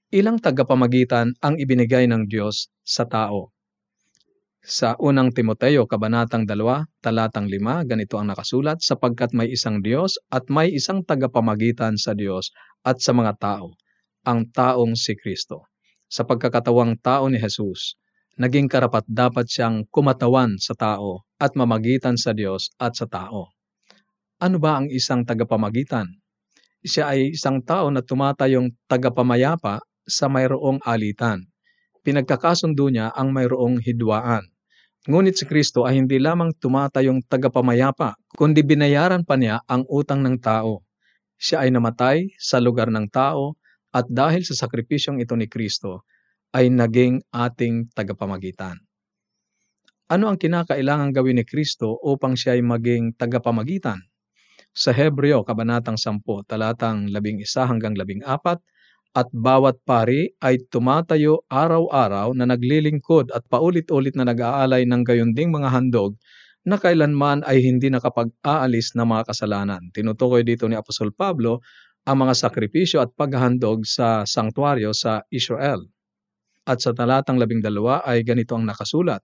Ilang 0.09 0.41
tagapamagitan 0.41 1.37
ang 1.39 1.55
ibinigay 1.61 2.09
ng 2.09 2.25
Diyos 2.25 2.73
sa 2.81 3.05
tao. 3.05 3.52
Sa 4.63 4.95
unang 4.95 5.35
Timoteo, 5.35 5.83
Kabanatang 5.83 6.47
2, 6.47 7.03
Talatang 7.03 7.51
5, 7.51 7.83
ganito 7.83 8.15
ang 8.15 8.31
nakasulat, 8.31 8.79
sapagkat 8.79 9.35
may 9.35 9.51
isang 9.51 9.83
Diyos 9.83 10.15
at 10.31 10.47
may 10.47 10.71
isang 10.71 11.03
tagapamagitan 11.03 11.99
sa 11.99 12.15
Diyos 12.15 12.47
at 12.79 13.03
sa 13.03 13.11
mga 13.11 13.35
tao, 13.43 13.75
ang 14.23 14.47
taong 14.47 14.95
si 14.95 15.19
Kristo. 15.19 15.67
Sa 16.07 16.23
pagkakatawang 16.23 16.95
tao 17.03 17.27
ni 17.27 17.43
Jesus, 17.43 17.99
naging 18.39 18.71
karapat 18.71 19.03
dapat 19.03 19.51
siyang 19.51 19.83
kumatawan 19.91 20.55
sa 20.55 20.79
tao 20.79 21.27
at 21.43 21.59
mamagitan 21.59 22.15
sa 22.15 22.31
Diyos 22.31 22.71
at 22.79 22.95
sa 22.95 23.03
tao. 23.03 23.51
Ano 24.39 24.63
ba 24.63 24.79
ang 24.79 24.87
isang 24.87 25.27
tagapamagitan? 25.27 26.07
Siya 26.87 27.11
ay 27.11 27.35
isang 27.35 27.59
tao 27.67 27.91
na 27.91 27.99
tumatayong 27.99 28.71
tagapamayapa 28.87 29.83
sa 30.07 30.31
mayroong 30.31 30.79
alitan. 30.87 31.51
Pinagkakasundo 31.99 32.87
niya 32.87 33.11
ang 33.11 33.35
mayroong 33.35 33.83
hidwaan. 33.83 34.52
Ngunit 35.03 35.35
si 35.35 35.43
Kristo 35.43 35.83
ay 35.83 35.99
hindi 35.99 36.15
lamang 36.15 36.55
tumatayong 36.55 37.27
tagapamayapa, 37.27 38.15
kundi 38.39 38.63
binayaran 38.63 39.27
pa 39.27 39.35
niya 39.35 39.59
ang 39.67 39.83
utang 39.91 40.23
ng 40.23 40.39
tao. 40.39 40.87
Siya 41.35 41.67
ay 41.67 41.75
namatay 41.75 42.31
sa 42.39 42.63
lugar 42.63 42.87
ng 42.87 43.11
tao 43.11 43.59
at 43.91 44.07
dahil 44.07 44.47
sa 44.47 44.55
sakripisyong 44.55 45.19
ito 45.19 45.35
ni 45.35 45.51
Kristo, 45.51 46.07
ay 46.55 46.71
naging 46.71 47.19
ating 47.35 47.91
tagapamagitan. 47.91 48.79
Ano 50.07 50.31
ang 50.31 50.39
kinakailangan 50.39 51.11
gawin 51.11 51.41
ni 51.41 51.45
Kristo 51.45 51.99
upang 51.99 52.39
siya 52.39 52.55
ay 52.55 52.63
maging 52.63 53.19
tagapamagitan? 53.19 53.99
Sa 54.71 54.95
Hebreo, 54.95 55.43
Kabanatang 55.43 55.99
10, 55.99 56.23
talatang 56.47 57.11
11 57.11 57.43
hanggang 57.67 57.91
14, 57.91 58.23
at 59.13 59.29
bawat 59.29 59.77
pari 59.85 60.33
ay 60.41 60.57
tumatayo 60.73 61.45
araw-araw 61.45 62.33
na 62.33 62.49
naglilingkod 62.49 63.29
at 63.29 63.45
paulit-ulit 63.45 64.17
na 64.17 64.25
nag-aalay 64.25 64.89
ng 64.89 65.05
gayunding 65.05 65.53
mga 65.53 65.69
handog 65.69 66.17
na 66.65 66.81
kailanman 66.81 67.45
ay 67.45 67.61
hindi 67.61 67.93
nakapag-aalis 67.93 68.97
ng 68.97 69.05
mga 69.05 69.23
kasalanan. 69.29 69.83
Tinutukoy 69.93 70.41
dito 70.41 70.65
ni 70.65 70.73
Apostol 70.73 71.13
Pablo 71.13 71.61
ang 72.09 72.25
mga 72.25 72.33
sakripisyo 72.33 73.05
at 73.05 73.13
paghahandog 73.13 73.85
sa 73.85 74.25
sanktuaryo 74.25 74.91
sa 74.97 75.21
Israel. 75.29 75.85
At 76.63 76.79
sa 76.79 76.95
talatang 76.95 77.37
labing 77.37 77.59
dalawa 77.59 78.01
ay 78.07 78.23
ganito 78.23 78.55
ang 78.55 78.65
nakasulat. 78.65 79.19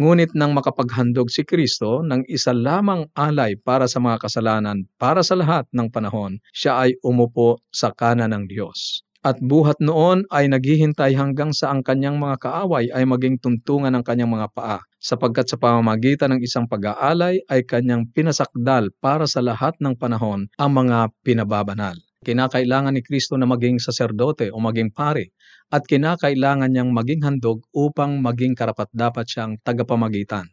Ngunit 0.00 0.32
nang 0.32 0.56
makapaghandog 0.56 1.28
si 1.28 1.44
Kristo 1.44 2.00
ng 2.00 2.24
isa 2.24 2.56
lamang 2.56 3.12
alay 3.12 3.60
para 3.60 3.84
sa 3.84 4.00
mga 4.00 4.24
kasalanan 4.24 4.88
para 4.96 5.20
sa 5.20 5.36
lahat 5.36 5.68
ng 5.68 5.92
panahon, 5.92 6.40
siya 6.56 6.88
ay 6.88 6.96
umupo 7.04 7.60
sa 7.68 7.92
kanan 7.92 8.32
ng 8.32 8.48
Diyos. 8.48 9.04
At 9.20 9.38
buhat 9.38 9.78
noon 9.84 10.24
ay 10.32 10.48
naghihintay 10.48 11.12
hanggang 11.14 11.52
sa 11.52 11.70
ang 11.70 11.84
kanyang 11.84 12.16
mga 12.16 12.40
kaaway 12.40 12.88
ay 12.88 13.04
maging 13.04 13.36
tuntungan 13.38 13.92
ng 13.94 14.02
kanyang 14.02 14.32
mga 14.32 14.48
paa, 14.56 14.80
sapagkat 14.96 15.52
sa 15.52 15.60
pamamagitan 15.60 16.34
ng 16.34 16.40
isang 16.40 16.64
pag-aalay 16.64 17.44
ay 17.52 17.60
kanyang 17.62 18.08
pinasakdal 18.10 18.90
para 18.98 19.28
sa 19.28 19.44
lahat 19.44 19.76
ng 19.78 19.94
panahon 19.94 20.48
ang 20.56 20.72
mga 20.72 21.12
pinababanal. 21.20 21.94
Kinakailangan 22.22 22.96
ni 22.96 23.02
Kristo 23.04 23.36
na 23.36 23.50
maging 23.50 23.76
saserdote 23.76 24.54
o 24.54 24.58
maging 24.62 24.94
pari 24.94 25.28
at 25.72 25.88
kinakailangan 25.88 26.68
niyang 26.68 26.92
maging 26.92 27.24
handog 27.24 27.64
upang 27.72 28.20
maging 28.20 28.52
karapat-dapat 28.52 29.24
siyang 29.24 29.56
tagapamagitan. 29.64 30.44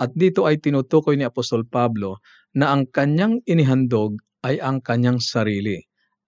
At 0.00 0.16
dito 0.16 0.48
ay 0.48 0.58
tinutukoy 0.58 1.20
ni 1.20 1.28
Apostol 1.28 1.68
Pablo 1.68 2.24
na 2.56 2.72
ang 2.72 2.88
kanyang 2.88 3.44
inihandog 3.44 4.16
ay 4.42 4.58
ang 4.58 4.80
kanyang 4.80 5.20
sarili. 5.20 5.78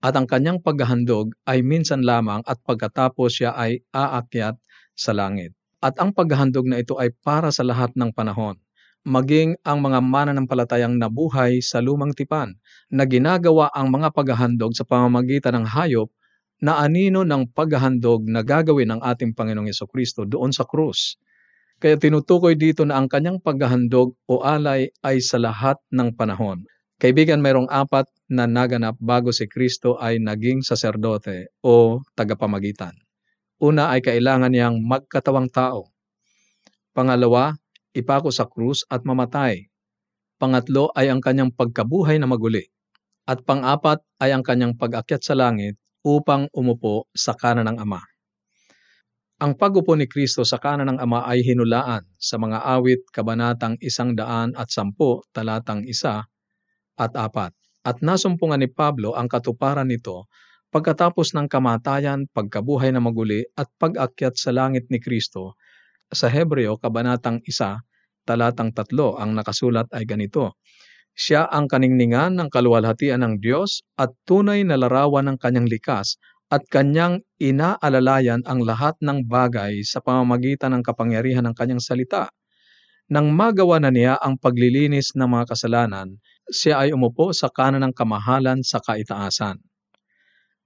At 0.04 0.20
ang 0.20 0.28
kanyang 0.28 0.60
paghahandog 0.60 1.32
ay 1.48 1.64
minsan 1.64 2.04
lamang 2.04 2.44
at 2.44 2.60
pagkatapos 2.60 3.40
siya 3.40 3.56
ay 3.56 3.80
aakyat 3.96 4.60
sa 4.92 5.16
langit. 5.16 5.56
At 5.80 5.96
ang 5.96 6.12
paghahandog 6.12 6.68
na 6.68 6.84
ito 6.84 7.00
ay 7.00 7.16
para 7.24 7.48
sa 7.48 7.64
lahat 7.64 7.96
ng 7.96 8.12
panahon 8.12 8.60
maging 9.04 9.60
ang 9.68 9.84
mga 9.84 10.00
mananampalatayang 10.00 10.96
nabuhay 10.96 11.60
sa 11.60 11.84
lumang 11.84 12.16
tipan 12.16 12.56
na 12.88 13.04
ginagawa 13.04 13.68
ang 13.76 13.92
mga 13.92 14.08
paghahandog 14.16 14.72
sa 14.72 14.88
pamamagitan 14.88 15.60
ng 15.60 15.66
hayop 15.68 16.08
na 16.62 16.78
anino 16.78 17.26
ng 17.26 17.50
paghahandog 17.50 18.26
na 18.30 18.44
gagawin 18.44 18.94
ng 18.94 19.00
ating 19.02 19.34
Panginoong 19.34 19.66
Yeso 19.66 19.90
Kristo 19.90 20.22
doon 20.22 20.54
sa 20.54 20.62
krus. 20.62 21.18
Kaya 21.82 21.98
tinutukoy 21.98 22.54
dito 22.54 22.86
na 22.86 22.96
ang 22.96 23.10
kanyang 23.10 23.42
paghahandog 23.42 24.14
o 24.30 24.34
alay 24.46 24.88
ay 25.02 25.18
sa 25.18 25.42
lahat 25.42 25.76
ng 25.90 26.14
panahon. 26.14 26.62
Kaibigan, 27.02 27.42
mayroong 27.42 27.66
apat 27.68 28.06
na 28.30 28.46
naganap 28.46 28.94
bago 29.02 29.34
si 29.34 29.50
Kristo 29.50 29.98
ay 29.98 30.22
naging 30.22 30.62
saserdote 30.62 31.50
o 31.60 32.00
tagapamagitan. 32.14 32.94
Una 33.58 33.90
ay 33.90 34.00
kailangan 34.00 34.54
niyang 34.54 34.78
magkatawang 34.80 35.50
tao. 35.50 35.90
Pangalawa, 36.94 37.58
ipako 37.92 38.30
sa 38.30 38.46
krus 38.46 38.86
at 38.88 39.02
mamatay. 39.02 39.66
Pangatlo 40.38 40.94
ay 40.94 41.10
ang 41.10 41.18
kanyang 41.18 41.50
pagkabuhay 41.50 42.16
na 42.16 42.30
maguli. 42.30 42.62
At 43.26 43.42
pang-apat 43.42 44.00
ay 44.22 44.30
ang 44.32 44.46
kanyang 44.46 44.78
pag-akyat 44.78 45.20
sa 45.20 45.34
langit 45.34 45.74
upang 46.04 46.52
umupo 46.52 47.08
sa 47.16 47.32
kanan 47.32 47.66
ng 47.72 47.80
Ama. 47.80 48.00
Ang 49.42 49.58
pagupo 49.58 49.98
ni 49.98 50.06
Kristo 50.06 50.46
sa 50.46 50.62
kanan 50.62 50.94
ng 50.94 50.98
Ama 51.00 51.26
ay 51.26 51.42
hinulaan 51.42 52.06
sa 52.20 52.38
mga 52.38 52.62
awit 52.62 53.02
kabanatang 53.10 53.74
isang 53.82 54.14
daan 54.14 54.54
at 54.54 54.70
sampu 54.70 55.24
talatang 55.34 55.82
isa 55.88 56.22
at 56.94 57.12
apat. 57.18 57.50
At 57.84 58.00
nasumpungan 58.00 58.62
ni 58.62 58.70
Pablo 58.70 59.12
ang 59.12 59.26
katuparan 59.28 59.90
nito 59.90 60.30
pagkatapos 60.72 61.38
ng 61.38 61.46
kamatayan, 61.46 62.26
pagkabuhay 62.30 62.90
na 62.90 62.98
maguli 62.98 63.46
at 63.54 63.70
pag-akyat 63.78 64.34
sa 64.34 64.50
langit 64.50 64.90
ni 64.90 64.98
Kristo. 64.98 65.54
Sa 66.10 66.26
Hebreo, 66.26 66.78
kabanatang 66.78 67.42
isa, 67.46 67.78
talatang 68.26 68.74
tatlo, 68.74 69.14
ang 69.14 69.38
nakasulat 69.38 69.86
ay 69.94 70.02
ganito, 70.02 70.58
siya 71.14 71.46
ang 71.46 71.70
kaningningan 71.70 72.34
ng 72.34 72.50
kaluwalhatian 72.50 73.22
ng 73.22 73.34
Diyos 73.38 73.86
at 73.94 74.10
tunay 74.26 74.66
na 74.66 74.74
larawan 74.74 75.30
ng 75.30 75.38
kanyang 75.38 75.70
likas 75.70 76.18
at 76.50 76.66
kanyang 76.68 77.22
inaalalayan 77.38 78.42
ang 78.44 78.66
lahat 78.66 78.98
ng 78.98 79.24
bagay 79.26 79.80
sa 79.86 80.02
pamamagitan 80.02 80.74
ng 80.74 80.82
kapangyarihan 80.82 81.46
ng 81.46 81.54
kanyang 81.54 81.82
salita. 81.82 82.30
Nang 83.10 83.30
magawa 83.30 83.78
na 83.78 83.94
niya 83.94 84.18
ang 84.18 84.40
paglilinis 84.40 85.14
ng 85.14 85.28
mga 85.28 85.54
kasalanan, 85.54 86.18
siya 86.50 86.84
ay 86.84 86.90
umupo 86.92 87.30
sa 87.30 87.48
kanan 87.48 87.84
ng 87.86 87.94
kamahalan 87.94 88.60
sa 88.66 88.80
kaitaasan. 88.82 89.60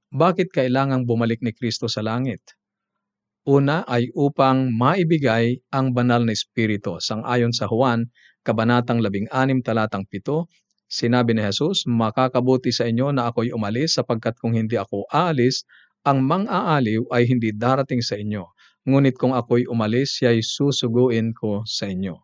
Bakit 0.09 0.49
kailangang 0.49 1.05
bumalik 1.05 1.45
ni 1.45 1.53
Kristo 1.53 1.85
sa 1.91 2.01
langit? 2.01 2.41
Una 3.49 3.85
ay 3.89 4.13
upang 4.13 4.73
maibigay 4.73 5.61
ang 5.73 5.97
banal 5.97 6.25
na 6.25 6.37
espiritu. 6.37 7.01
Sang-ayon 7.01 7.53
sa 7.53 7.65
Juan 7.65 8.09
Kabanatang 8.49 9.05
16, 9.05 9.29
talatang 9.61 10.09
7, 10.09 10.49
sinabi 10.89 11.37
ni 11.37 11.45
Jesus, 11.45 11.85
Makakabuti 11.85 12.73
sa 12.73 12.89
inyo 12.89 13.13
na 13.13 13.29
ako'y 13.29 13.53
umalis 13.53 14.01
sapagkat 14.01 14.41
kung 14.41 14.57
hindi 14.57 14.81
ako 14.81 15.05
aalis, 15.13 15.69
ang 16.01 16.25
mang-aaliw 16.25 17.13
ay 17.13 17.29
hindi 17.29 17.53
darating 17.53 18.01
sa 18.01 18.17
inyo. 18.17 18.49
Ngunit 18.89 19.21
kung 19.21 19.37
ako'y 19.37 19.69
umalis, 19.69 20.17
siya'y 20.17 20.41
susuguin 20.41 21.37
ko 21.37 21.61
sa 21.69 21.93
inyo. 21.93 22.17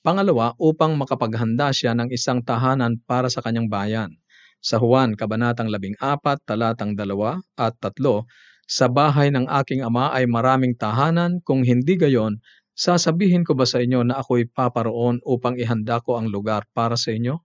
Pangalawa, 0.00 0.56
upang 0.56 0.96
makapaghanda 0.96 1.68
siya 1.76 1.92
ng 1.92 2.08
isang 2.16 2.40
tahanan 2.40 3.04
para 3.04 3.28
sa 3.28 3.44
kanyang 3.44 3.68
bayan. 3.68 4.16
Sa 4.64 4.80
Juan, 4.80 5.20
Kabanatang 5.20 5.68
14, 5.68 6.48
talatang 6.48 6.96
2 6.96 7.60
at 7.60 7.76
3, 7.76 8.24
sa 8.64 8.88
bahay 8.88 9.28
ng 9.32 9.44
aking 9.48 9.84
ama 9.84 10.16
ay 10.16 10.24
maraming 10.24 10.72
tahanan, 10.72 11.44
kung 11.44 11.60
hindi 11.60 11.96
gayon, 12.00 12.40
Sasabihin 12.78 13.42
ko 13.42 13.58
ba 13.58 13.66
sa 13.66 13.82
inyo 13.82 14.06
na 14.06 14.22
ako'y 14.22 14.46
paparoon 14.54 15.18
upang 15.26 15.58
ihanda 15.58 15.98
ko 15.98 16.14
ang 16.14 16.30
lugar 16.30 16.62
para 16.70 16.94
sa 16.94 17.10
inyo? 17.10 17.42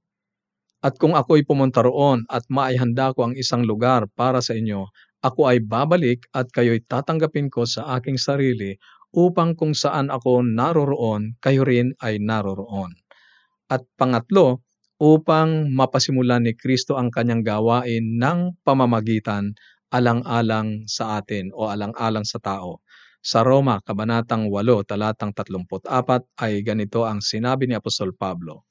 At 0.85 1.01
kung 1.01 1.17
ako'y 1.17 1.41
pumunta 1.41 1.81
roon 1.81 2.21
at 2.29 2.45
maihanda 2.53 3.17
ko 3.17 3.25
ang 3.25 3.33
isang 3.33 3.65
lugar 3.65 4.05
para 4.13 4.45
sa 4.45 4.53
inyo, 4.53 4.85
ako 5.25 5.41
ay 5.49 5.57
babalik 5.57 6.29
at 6.37 6.53
kayo'y 6.53 6.85
tatanggapin 6.85 7.49
ko 7.49 7.65
sa 7.65 7.97
aking 7.97 8.21
sarili 8.21 8.77
upang 9.09 9.57
kung 9.57 9.73
saan 9.73 10.13
ako 10.13 10.45
naroroon, 10.45 11.33
kayo 11.41 11.65
rin 11.65 11.97
ay 12.05 12.21
naroroon. 12.21 12.93
At 13.73 13.89
pangatlo, 13.97 14.61
upang 15.01 15.73
mapasimulan 15.73 16.45
ni 16.45 16.53
Kristo 16.53 16.93
ang 16.93 17.09
kanyang 17.09 17.41
gawain 17.41 18.21
ng 18.21 18.61
pamamagitan 18.61 19.57
alang-alang 19.89 20.85
sa 20.85 21.17
atin 21.17 21.49
o 21.57 21.73
alang-alang 21.73 22.21
sa 22.21 22.37
tao. 22.37 22.85
Sa 23.23 23.39
Roma, 23.39 23.79
Kabanatang 23.79 24.51
8, 24.51 24.83
talatang 24.83 25.31
34 25.31 25.87
ay 26.43 26.59
ganito 26.59 27.07
ang 27.07 27.23
sinabi 27.23 27.71
ni 27.71 27.71
Apostol 27.71 28.11
Pablo. 28.11 28.67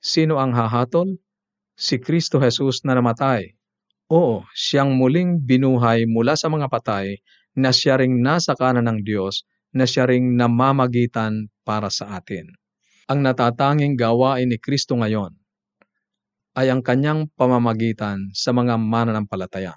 Sino 0.00 0.40
ang 0.40 0.56
hahatol? 0.56 1.20
Si 1.76 2.00
Kristo 2.00 2.40
Jesus 2.40 2.80
na 2.88 2.96
namatay. 2.96 3.52
Oo, 4.08 4.40
siyang 4.56 4.96
muling 4.96 5.44
binuhay 5.44 6.08
mula 6.08 6.32
sa 6.32 6.48
mga 6.48 6.72
patay 6.72 7.20
na 7.52 7.76
siya 7.76 8.00
ring 8.00 8.24
nasa 8.24 8.56
kanan 8.56 8.88
ng 8.88 9.04
Diyos, 9.04 9.44
na 9.76 9.84
siya 9.84 10.08
ring 10.08 10.32
namamagitan 10.32 11.52
para 11.60 11.92
sa 11.92 12.16
atin. 12.16 12.48
Ang 13.04 13.20
natatanging 13.20 14.00
gawain 14.00 14.48
ni 14.48 14.56
Kristo 14.56 14.96
ngayon 14.96 15.36
ay 16.56 16.72
ang 16.72 16.80
kanyang 16.80 17.28
pamamagitan 17.36 18.32
sa 18.32 18.56
mga 18.56 18.80
mananampalataya. 18.80 19.76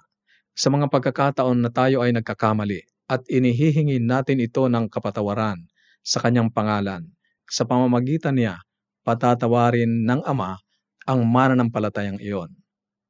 Sa 0.55 0.71
mga 0.71 0.87
pagkakataon 0.87 1.59
na 1.59 1.67
tayo 1.67 1.99
ay 1.99 2.15
nagkakamali 2.15 2.92
at 3.07 3.23
inihihingi 3.27 3.99
natin 3.99 4.39
ito 4.39 4.65
ng 4.67 4.87
kapatawaran 4.87 5.59
sa 6.03 6.19
kanyang 6.23 6.51
pangalan. 6.51 7.07
Sa 7.47 7.67
pamamagitan 7.67 8.39
niya, 8.39 8.59
patatawarin 9.03 10.07
ng 10.07 10.21
Ama 10.23 10.59
ang 11.07 11.19
mananampalatayang 11.27 12.19
iyon. 12.23 12.51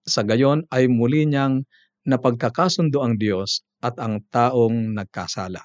Sa 0.03 0.25
gayon 0.25 0.65
ay 0.73 0.89
muli 0.89 1.29
niyang 1.29 1.63
napagkakasundo 2.03 2.99
ang 2.99 3.15
Diyos 3.15 3.63
at 3.79 3.95
ang 4.01 4.19
taong 4.33 4.91
nagkasala. 4.97 5.63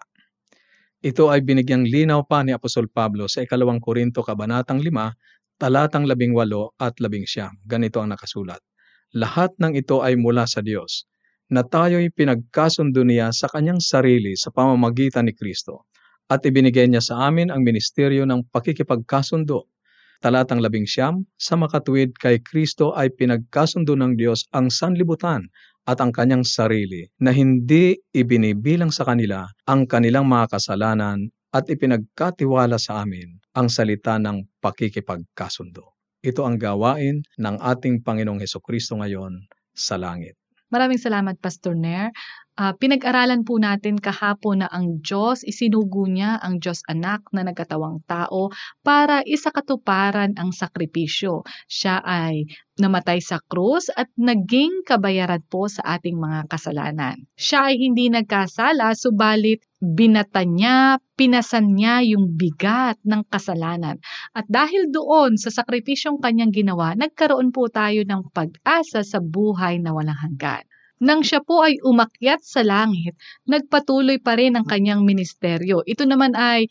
Ito 0.98 1.30
ay 1.30 1.46
binigyang 1.46 1.86
linaw 1.86 2.26
pa 2.26 2.42
ni 2.42 2.50
Apostol 2.50 2.90
Pablo 2.90 3.30
sa 3.30 3.42
ikalawang 3.46 3.78
Korinto 3.78 4.22
Kabanatang 4.22 4.82
5, 4.82 5.58
talatang 5.58 6.06
18 6.06 6.34
at 6.78 6.94
19. 6.98 7.66
Ganito 7.66 7.98
ang 8.02 8.10
nakasulat. 8.14 8.62
Lahat 9.14 9.54
ng 9.56 9.78
ito 9.78 10.04
ay 10.04 10.18
mula 10.18 10.44
sa 10.44 10.60
Diyos, 10.60 11.06
na 11.48 11.64
tayo'y 11.64 12.12
pinagkasundo 12.12 13.04
niya 13.04 13.32
sa 13.32 13.48
kanyang 13.48 13.80
sarili 13.80 14.36
sa 14.36 14.52
pamamagitan 14.52 15.28
ni 15.28 15.36
Kristo, 15.36 15.88
at 16.28 16.44
ibinigay 16.44 16.88
niya 16.88 17.00
sa 17.00 17.28
amin 17.28 17.48
ang 17.48 17.64
ministeryo 17.64 18.28
ng 18.28 18.52
pakikipagkasundo 18.52 19.68
talatang 20.18 20.58
labing 20.58 20.86
siyam, 20.86 21.24
sa 21.38 21.54
makatuwid 21.54 22.14
kay 22.18 22.42
Kristo 22.42 22.94
ay 22.94 23.14
pinagkasundo 23.14 23.94
ng 23.94 24.18
Diyos 24.18 24.50
ang 24.50 24.68
sanlibutan 24.68 25.46
at 25.88 26.02
ang 26.02 26.12
kanyang 26.12 26.44
sarili 26.44 27.08
na 27.22 27.32
hindi 27.32 27.96
ibinibilang 28.12 28.92
sa 28.92 29.08
kanila 29.08 29.46
ang 29.64 29.88
kanilang 29.88 30.28
mga 30.28 30.58
kasalanan 30.58 31.32
at 31.54 31.64
ipinagkatiwala 31.70 32.76
sa 32.76 33.06
amin 33.06 33.40
ang 33.56 33.72
salita 33.72 34.20
ng 34.20 34.60
pakikipagkasundo. 34.60 35.96
Ito 36.20 36.44
ang 36.44 36.60
gawain 36.60 37.24
ng 37.38 37.56
ating 37.62 38.04
Panginoong 38.04 38.42
Heso 38.42 38.60
Kristo 38.60 38.98
ngayon 39.00 39.48
sa 39.72 39.96
langit. 39.96 40.34
Maraming 40.68 41.00
salamat, 41.00 41.40
Pastor 41.40 41.72
Nair. 41.72 42.12
Uh, 42.58 42.74
pinag-aralan 42.74 43.46
po 43.46 43.54
natin 43.56 43.96
kahapon 44.02 44.60
na 44.60 44.68
ang 44.68 44.98
Diyos, 44.98 45.46
isinugo 45.46 46.10
niya 46.10 46.42
ang 46.42 46.58
Diyos 46.58 46.82
anak 46.90 47.22
na 47.30 47.46
nagkatawang 47.46 48.02
tao 48.04 48.50
para 48.82 49.22
isakatuparan 49.22 50.34
ang 50.34 50.50
sakripisyo. 50.50 51.46
Siya 51.70 52.02
ay 52.02 52.50
namatay 52.82 53.22
sa 53.22 53.38
krus 53.46 53.94
at 53.94 54.10
naging 54.18 54.82
kabayaran 54.82 55.40
po 55.46 55.70
sa 55.70 55.86
ating 55.96 56.18
mga 56.18 56.50
kasalanan. 56.50 57.16
Siya 57.38 57.70
ay 57.70 57.78
hindi 57.78 58.10
nagkasala, 58.10 58.90
subalit 58.98 59.62
binata 59.78 60.42
niya, 60.42 60.98
pinasan 61.14 61.74
niya 61.78 62.02
yung 62.02 62.34
bigat 62.34 62.98
ng 63.06 63.22
kasalanan. 63.30 63.98
At 64.34 64.46
dahil 64.50 64.90
doon 64.90 65.38
sa 65.38 65.50
sakripisyong 65.54 66.18
kanyang 66.18 66.50
ginawa, 66.54 66.94
nagkaroon 66.98 67.54
po 67.54 67.70
tayo 67.70 68.02
ng 68.02 68.30
pag-asa 68.34 69.06
sa 69.06 69.18
buhay 69.22 69.78
na 69.78 69.94
walang 69.94 70.18
hanggan. 70.18 70.66
Nang 70.98 71.22
siya 71.22 71.38
po 71.46 71.62
ay 71.62 71.78
umakyat 71.86 72.42
sa 72.42 72.66
langit, 72.66 73.14
nagpatuloy 73.46 74.18
pa 74.18 74.34
rin 74.34 74.58
ang 74.58 74.66
kanyang 74.66 75.06
ministeryo. 75.06 75.86
Ito 75.86 76.02
naman 76.10 76.34
ay 76.34 76.66